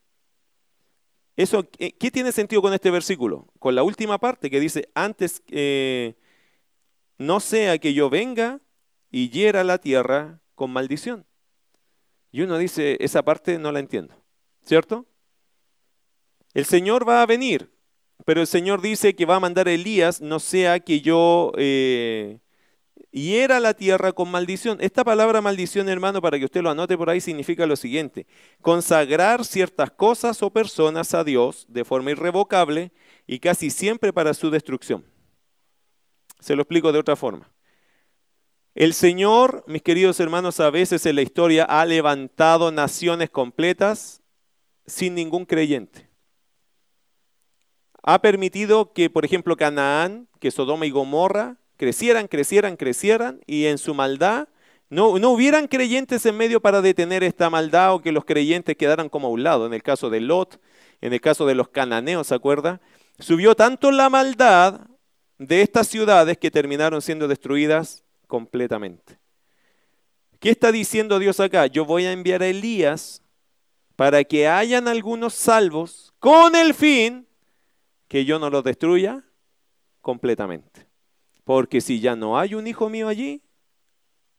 [1.37, 3.47] Eso, ¿Qué tiene sentido con este versículo?
[3.59, 6.15] Con la última parte que dice, antes eh,
[7.17, 8.61] no sea que yo venga
[9.11, 11.25] y hiera la tierra con maldición.
[12.33, 14.22] Y uno dice, esa parte no la entiendo,
[14.65, 15.07] ¿cierto?
[16.55, 17.71] El Señor va a venir,
[18.25, 22.41] pero el Señor dice que va a mandar a Elías, no sea que yo eh,
[23.11, 24.79] hiera la tierra con maldición.
[24.81, 28.27] Esta palabra maldición, hermano, para que usted lo anote por ahí, significa lo siguiente.
[28.61, 32.93] Consagrar ciertas cosas o personas a Dios de forma irrevocable
[33.27, 35.05] y casi siempre para su destrucción.
[36.41, 37.51] Se lo explico de otra forma.
[38.75, 44.22] El Señor, mis queridos hermanos, a veces en la historia ha levantado naciones completas
[44.87, 46.13] sin ningún creyente
[48.03, 53.79] ha permitido que, por ejemplo, Canaán, que Sodoma y Gomorra, crecieran, crecieran, crecieran y en
[53.79, 54.49] su maldad
[54.91, 59.09] no, no hubieran creyentes en medio para detener esta maldad o que los creyentes quedaran
[59.09, 59.67] como a un lado.
[59.67, 60.61] En el caso de Lot,
[61.01, 62.81] en el caso de los cananeos, ¿se acuerda?
[63.19, 64.81] Subió tanto la maldad
[65.39, 69.19] de estas ciudades que terminaron siendo destruidas completamente.
[70.41, 71.67] ¿Qué está diciendo Dios acá?
[71.67, 73.23] Yo voy a enviar a Elías
[74.03, 77.25] para que hayan algunos salvos con el fin
[78.09, 79.25] que yo no lo destruya
[80.01, 80.89] completamente.
[81.45, 83.43] Porque si ya no hay un hijo mío allí,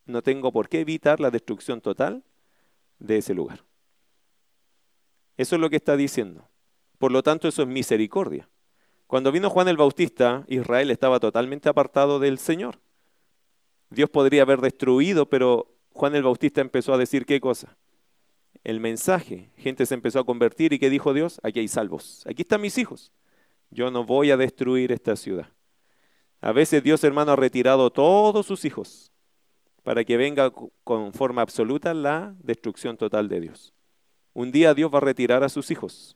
[0.05, 2.26] no tengo por qué evitar la destrucción total
[2.99, 3.64] de ese lugar.
[5.38, 6.49] Eso es lo que está diciendo.
[6.97, 8.49] Por lo tanto, eso es misericordia.
[9.07, 12.82] Cuando vino Juan el Bautista, Israel estaba totalmente apartado del Señor.
[13.89, 17.78] Dios podría haber destruido, pero Juan el Bautista empezó a decir qué cosa.
[18.64, 19.51] El mensaje.
[19.57, 21.39] Gente se empezó a convertir y ¿qué dijo Dios?
[21.43, 22.24] Aquí hay salvos.
[22.28, 23.11] Aquí están mis hijos
[23.74, 25.47] yo no voy a destruir esta ciudad.
[26.41, 29.11] A veces Dios, hermano, ha retirado todos sus hijos
[29.84, 30.51] para que venga
[30.84, 33.74] con forma absoluta la destrucción total de Dios.
[34.34, 36.16] Un día Dios va a retirar a sus hijos.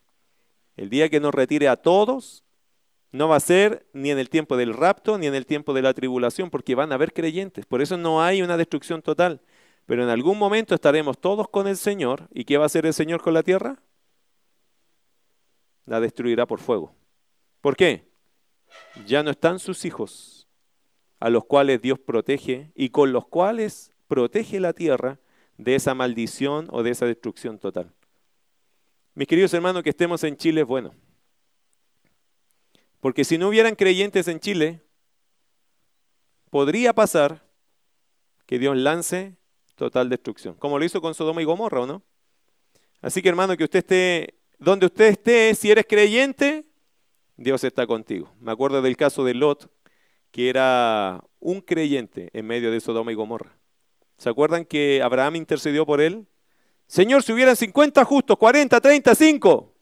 [0.75, 2.43] El día que nos retire a todos,
[3.11, 5.81] no va a ser ni en el tiempo del rapto ni en el tiempo de
[5.81, 7.65] la tribulación, porque van a haber creyentes.
[7.65, 9.41] Por eso no hay una destrucción total.
[9.87, 12.27] Pero en algún momento estaremos todos con el Señor.
[12.33, 13.81] ¿Y qué va a hacer el Señor con la tierra?
[15.85, 16.93] La destruirá por fuego.
[17.61, 18.05] ¿Por qué?
[19.05, 20.45] Ya no están sus hijos,
[21.21, 25.19] a los cuales Dios protege y con los cuales protege la tierra
[25.57, 27.93] de esa maldición o de esa destrucción total.
[29.15, 30.93] Mis queridos hermanos, que estemos en Chile es bueno.
[32.99, 34.81] Porque si no hubieran creyentes en Chile,
[36.49, 37.47] podría pasar
[38.45, 39.37] que Dios lance
[39.77, 42.03] total destrucción, como lo hizo con Sodoma y Gomorra, ¿o no?
[43.01, 46.65] Así que hermano, que usted esté donde usted esté, si eres creyente,
[47.35, 48.33] Dios está contigo.
[48.39, 49.71] Me acuerdo del caso de Lot,
[50.31, 53.55] que era un creyente en medio de Sodoma y Gomorra.
[54.17, 56.27] ¿Se acuerdan que Abraham intercedió por él?
[56.87, 59.73] Señor, si hubieran 50 justos, 40, 35.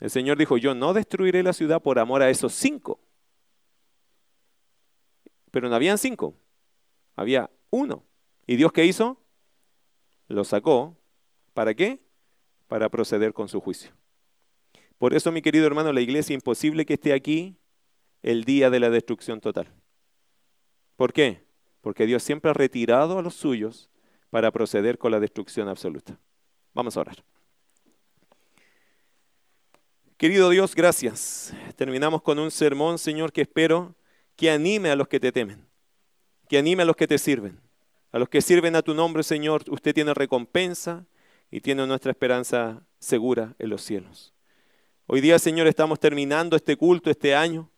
[0.00, 3.00] El Señor dijo, yo no destruiré la ciudad por amor a esos cinco.
[5.50, 6.34] Pero no habían cinco,
[7.16, 8.04] había uno.
[8.46, 9.20] ¿Y Dios qué hizo?
[10.28, 10.96] Lo sacó.
[11.52, 12.00] ¿Para qué?
[12.66, 13.92] Para proceder con su juicio.
[14.98, 17.56] Por eso, mi querido hermano, la iglesia imposible que esté aquí
[18.22, 19.68] el día de la destrucción total.
[20.96, 21.44] ¿Por qué?
[21.80, 23.90] Porque Dios siempre ha retirado a los suyos
[24.30, 26.18] para proceder con la destrucción absoluta.
[26.72, 27.24] Vamos a orar.
[30.16, 31.52] Querido Dios, gracias.
[31.76, 33.94] Terminamos con un sermón, Señor, que espero
[34.36, 35.66] que anime a los que te temen,
[36.48, 37.60] que anime a los que te sirven.
[38.14, 41.04] A los que sirven a tu nombre, Señor, usted tiene recompensa
[41.50, 44.32] y tiene nuestra esperanza segura en los cielos.
[45.08, 47.68] Hoy día, Señor, estamos terminando este culto, este año,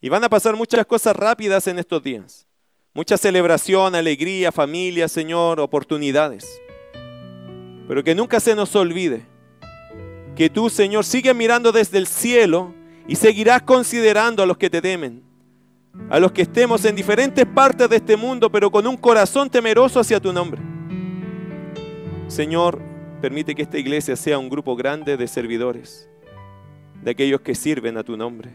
[0.00, 2.46] y van a pasar muchas cosas rápidas en estos días.
[2.94, 6.46] Mucha celebración, alegría, familia, Señor, oportunidades.
[7.88, 9.26] Pero que nunca se nos olvide
[10.36, 12.72] que tú, Señor, sigues mirando desde el cielo
[13.08, 15.25] y seguirás considerando a los que te temen,
[16.08, 20.00] a los que estemos en diferentes partes de este mundo, pero con un corazón temeroso
[20.00, 20.62] hacia tu nombre.
[22.28, 22.80] Señor,
[23.20, 26.08] permite que esta iglesia sea un grupo grande de servidores,
[27.02, 28.54] de aquellos que sirven a tu nombre.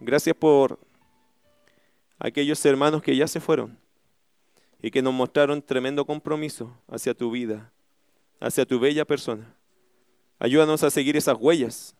[0.00, 0.78] Gracias por
[2.18, 3.78] aquellos hermanos que ya se fueron
[4.82, 7.72] y que nos mostraron tremendo compromiso hacia tu vida,
[8.40, 9.54] hacia tu bella persona.
[10.38, 11.94] Ayúdanos a seguir esas huellas.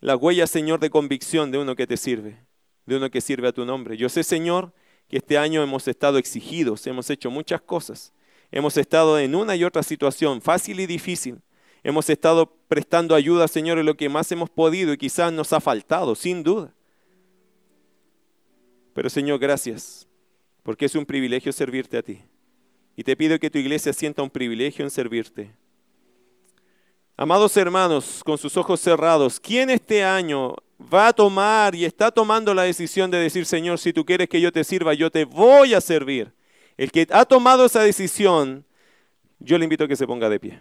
[0.00, 2.43] Las huellas, Señor, de convicción de uno que te sirve,
[2.86, 3.96] de uno que sirve a tu nombre.
[3.96, 4.72] Yo sé, Señor,
[5.08, 8.12] que este año hemos estado exigidos, hemos hecho muchas cosas.
[8.50, 11.40] Hemos estado en una y otra situación, fácil y difícil.
[11.82, 15.60] Hemos estado prestando ayuda, Señor, en lo que más hemos podido y quizás nos ha
[15.60, 16.72] faltado, sin duda.
[18.94, 20.06] Pero, Señor, gracias,
[20.62, 22.22] porque es un privilegio servirte a ti.
[22.96, 25.52] Y te pido que tu iglesia sienta un privilegio en servirte.
[27.16, 30.54] Amados hermanos, con sus ojos cerrados, ¿quién este año
[30.92, 34.40] va a tomar y está tomando la decisión de decir, Señor, si tú quieres que
[34.40, 36.32] yo te sirva, yo te voy a servir?
[36.76, 38.64] El que ha tomado esa decisión,
[39.38, 40.60] yo le invito a que se ponga de pie.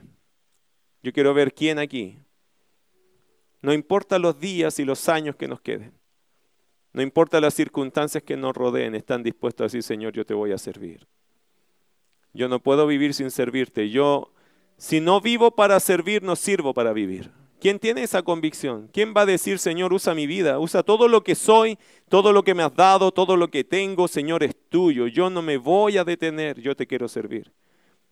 [1.02, 2.20] Yo quiero ver quién aquí.
[3.62, 5.94] No importa los días y los años que nos queden.
[6.92, 10.52] No importa las circunstancias que nos rodeen, están dispuestos a decir, Señor, yo te voy
[10.52, 11.08] a servir.
[12.34, 13.90] Yo no puedo vivir sin servirte.
[13.90, 14.34] Yo
[14.78, 17.32] si no vivo para servir, no sirvo para vivir.
[17.64, 18.90] ¿Quién tiene esa convicción?
[18.92, 22.44] ¿Quién va a decir, Señor, usa mi vida, usa todo lo que soy, todo lo
[22.44, 25.08] que me has dado, todo lo que tengo, Señor, es tuyo.
[25.08, 27.54] Yo no me voy a detener, yo te quiero servir.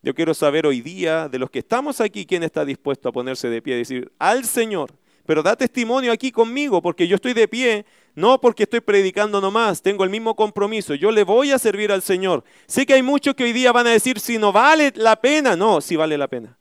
[0.01, 3.49] Yo quiero saber hoy día de los que estamos aquí, quién está dispuesto a ponerse
[3.49, 4.93] de pie y decir, al Señor,
[5.25, 7.85] pero da testimonio aquí conmigo, porque yo estoy de pie,
[8.15, 12.03] no porque estoy predicando nomás, tengo el mismo compromiso, yo le voy a servir al
[12.03, 12.45] Señor.
[12.67, 15.57] Sé que hay muchos que hoy día van a decir, si no vale la pena,
[15.57, 16.57] no, si vale la pena.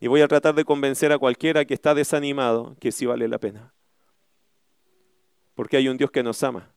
[0.00, 3.38] Y voy a tratar de convencer a cualquiera que está desanimado que sí vale la
[3.38, 3.72] pena.
[5.54, 6.72] Porque hay un Dios que nos ama.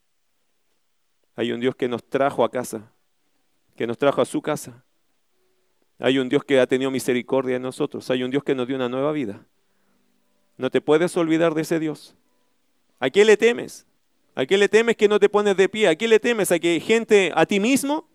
[1.35, 2.91] Hay un Dios que nos trajo a casa,
[3.75, 4.83] que nos trajo a su casa.
[5.99, 8.09] Hay un Dios que ha tenido misericordia en nosotros.
[8.09, 9.45] Hay un Dios que nos dio una nueva vida.
[10.57, 12.15] No te puedes olvidar de ese Dios.
[12.99, 13.85] ¿A qué le temes?
[14.33, 15.87] ¿A qué le temes que no te pones de pie?
[15.87, 16.51] ¿A qué le temes?
[16.51, 18.07] ¿A que gente, a ti mismo?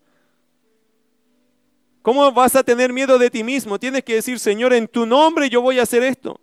[2.07, 3.77] ¿Cómo vas a tener miedo de ti mismo?
[3.77, 6.39] Tienes que decir, Señor, en tu nombre yo voy a hacer esto.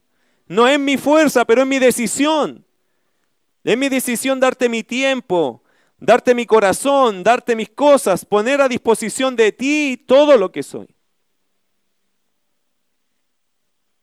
[0.47, 2.67] No es mi fuerza, pero es mi decisión.
[3.63, 5.63] Es mi decisión darte mi tiempo,
[5.97, 10.95] darte mi corazón, darte mis cosas, poner a disposición de ti todo lo que soy.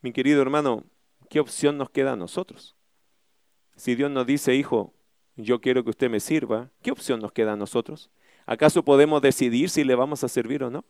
[0.02, 0.84] Mi querido hermano,
[1.30, 2.76] ¿qué opción nos queda a nosotros?
[3.76, 4.96] Si Dios nos dice, hijo,
[5.36, 8.10] yo quiero que usted me sirva, ¿qué opción nos queda a nosotros?
[8.48, 10.84] ¿Acaso podemos decidir si le vamos a servir o no?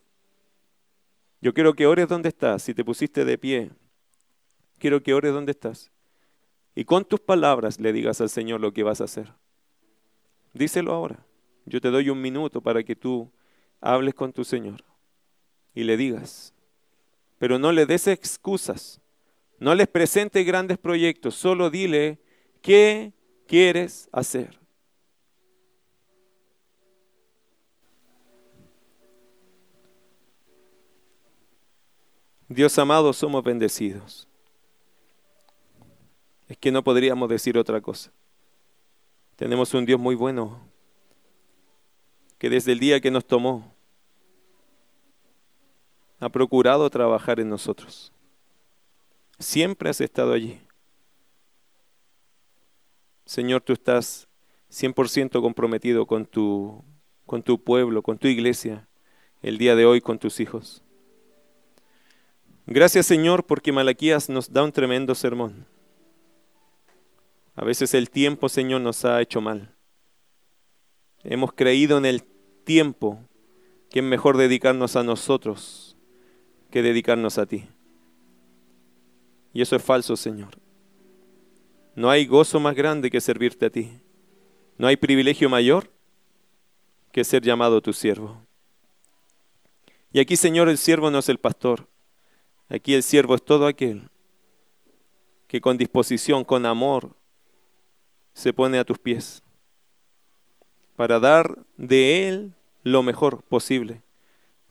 [1.42, 3.72] Yo quiero que ores donde estás, si te pusiste de pie.
[4.78, 5.90] Quiero que ores donde estás.
[6.76, 9.32] Y con tus palabras le digas al Señor lo que vas a hacer.
[10.54, 11.26] Díselo ahora.
[11.66, 13.30] Yo te doy un minuto para que tú
[13.80, 14.84] hables con tu Señor
[15.74, 16.54] y le digas.
[17.38, 19.00] Pero no le des excusas.
[19.58, 21.34] No les presente grandes proyectos.
[21.34, 22.20] Solo dile
[22.62, 23.12] qué
[23.48, 24.61] quieres hacer.
[32.54, 34.28] Dios amado, somos bendecidos.
[36.48, 38.12] Es que no podríamos decir otra cosa.
[39.36, 40.60] Tenemos un Dios muy bueno,
[42.38, 43.72] que desde el día que nos tomó,
[46.20, 48.12] ha procurado trabajar en nosotros.
[49.38, 50.60] Siempre has estado allí.
[53.24, 54.28] Señor, tú estás
[54.70, 56.84] 100% comprometido con tu,
[57.26, 58.88] con tu pueblo, con tu iglesia,
[59.42, 60.82] el día de hoy con tus hijos.
[62.66, 65.66] Gracias Señor porque Malaquías nos da un tremendo sermón.
[67.54, 69.74] A veces el tiempo, Señor, nos ha hecho mal.
[71.22, 72.22] Hemos creído en el
[72.64, 73.18] tiempo
[73.90, 75.96] que es mejor dedicarnos a nosotros
[76.70, 77.68] que dedicarnos a ti.
[79.52, 80.58] Y eso es falso, Señor.
[81.94, 83.92] No hay gozo más grande que servirte a ti.
[84.78, 85.90] No hay privilegio mayor
[87.12, 88.40] que ser llamado tu siervo.
[90.10, 91.86] Y aquí, Señor, el siervo no es el pastor.
[92.72, 94.08] Aquí el siervo es todo aquel
[95.46, 97.14] que con disposición, con amor,
[98.32, 99.42] se pone a tus pies
[100.96, 104.00] para dar de él lo mejor posible,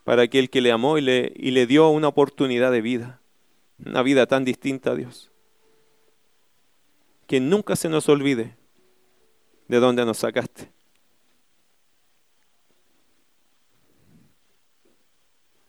[0.04, 3.22] para aquel que le amó y le, y le dio una oportunidad de vida,
[3.86, 5.30] una vida tan distinta a Dios.
[7.28, 8.58] Que nunca se nos olvide
[9.68, 10.72] de dónde nos sacaste.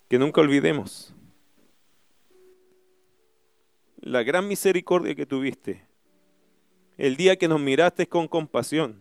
[0.08, 1.14] Que nunca olvidemos
[4.02, 5.86] la gran misericordia que tuviste
[6.98, 9.00] el día que nos miraste con compasión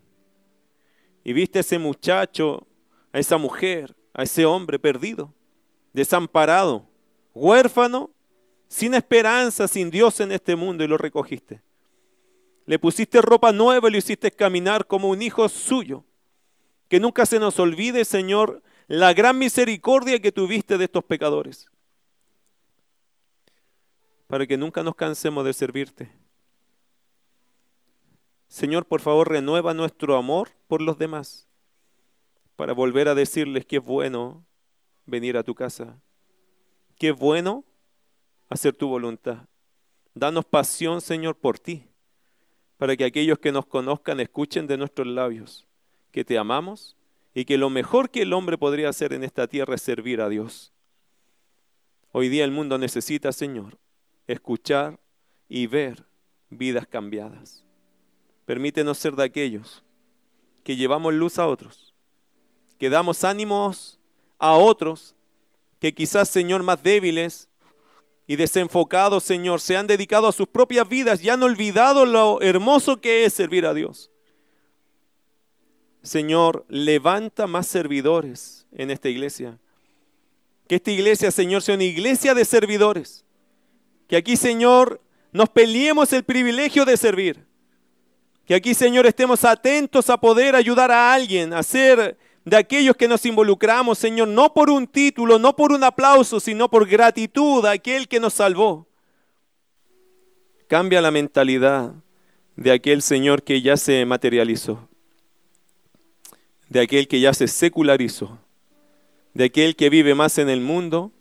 [1.24, 2.66] y viste a ese muchacho,
[3.12, 5.34] a esa mujer, a ese hombre perdido,
[5.91, 6.88] desamparado,
[7.34, 8.12] huérfano,
[8.68, 11.62] sin esperanza, sin Dios en este mundo y lo recogiste.
[12.66, 16.06] Le pusiste ropa nueva y lo hiciste caminar como un hijo suyo.
[16.88, 21.70] Que nunca se nos olvide, Señor, la gran misericordia que tuviste de estos pecadores.
[24.32, 26.10] Para que nunca nos cansemos de servirte.
[28.48, 31.50] Señor, por favor, renueva nuestro amor por los demás
[32.56, 34.46] para volver a decirles que es bueno
[35.06, 36.00] venir a tu casa,
[36.98, 37.66] que es bueno
[38.48, 39.50] hacer tu voluntad.
[40.14, 41.90] Danos pasión, Señor, por ti,
[42.78, 45.68] para que aquellos que nos conozcan escuchen de nuestros labios
[46.12, 46.96] que te amamos
[47.34, 50.30] y que lo mejor que el hombre podría hacer en esta tierra es servir a
[50.30, 50.72] Dios.
[52.14, 53.81] Hoy día el mundo necesita, Señor,
[54.32, 55.00] escuchar
[55.48, 56.04] y ver
[56.50, 57.64] vidas cambiadas.
[58.46, 59.84] Permítenos ser de aquellos
[60.64, 61.94] que llevamos luz a otros,
[62.78, 64.00] que damos ánimos
[64.40, 65.16] a otros,
[65.80, 67.50] que quizás, Señor, más débiles
[68.28, 73.02] y desenfocados, Señor, se han dedicado a sus propias vidas y han olvidado lo hermoso
[73.02, 74.12] que es servir a Dios.
[76.04, 79.60] Señor, levanta más servidores en esta iglesia.
[80.68, 83.26] Que esta iglesia, Señor, sea una iglesia de servidores.
[84.12, 84.99] Que aquí, Señor,
[85.32, 87.45] nos peleemos el privilegio de servir.
[88.45, 93.07] Que aquí, Señor, estemos atentos a poder ayudar a alguien, a ser de aquellos que
[93.07, 97.72] nos involucramos, Señor, no por un título, no por un aplauso, sino por gratitud a
[97.72, 98.86] aquel que nos salvó.
[100.68, 101.93] Cambia la mentalidad
[102.57, 104.89] de aquel Señor que ya se materializó,
[106.68, 108.39] de aquel que ya se secularizó,
[109.34, 111.14] de aquel que vive más en el mundo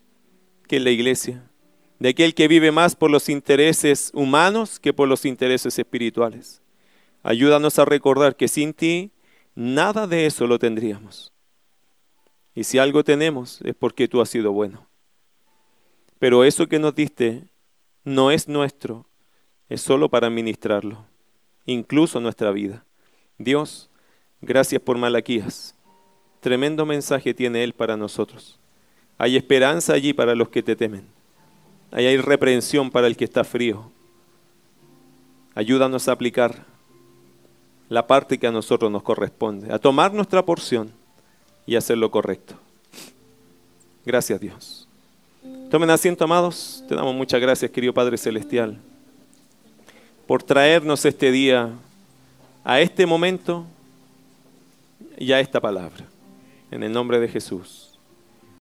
[0.66, 1.49] que en la iglesia,
[2.00, 6.62] de aquel que vive más por los intereses humanos que por los intereses espirituales.
[7.22, 9.10] Ayúdanos a recordar que sin ti
[9.54, 11.32] nada de eso lo tendríamos.
[12.54, 14.86] Y si algo tenemos es porque tú has sido bueno.
[16.18, 17.44] Pero eso que nos diste
[18.02, 19.06] no es nuestro,
[19.68, 21.04] es solo para administrarlo,
[21.66, 22.84] incluso nuestra vida.
[23.36, 23.90] Dios,
[24.40, 25.74] gracias por Malaquías.
[26.40, 28.58] Tremendo mensaje tiene Él para nosotros.
[29.18, 31.19] Hay esperanza allí para los que te temen.
[31.92, 33.90] Ahí hay reprensión para el que está frío.
[35.54, 36.64] Ayúdanos a aplicar
[37.88, 40.92] la parte que a nosotros nos corresponde, a tomar nuestra porción
[41.66, 42.54] y hacer lo correcto.
[44.06, 44.88] Gracias Dios.
[45.70, 46.84] Tomen asiento, amados.
[46.88, 48.78] Te damos muchas gracias, querido Padre Celestial,
[50.26, 51.70] por traernos este día
[52.64, 53.66] a este momento
[55.18, 56.04] y a esta palabra.
[56.70, 57.89] En el nombre de Jesús.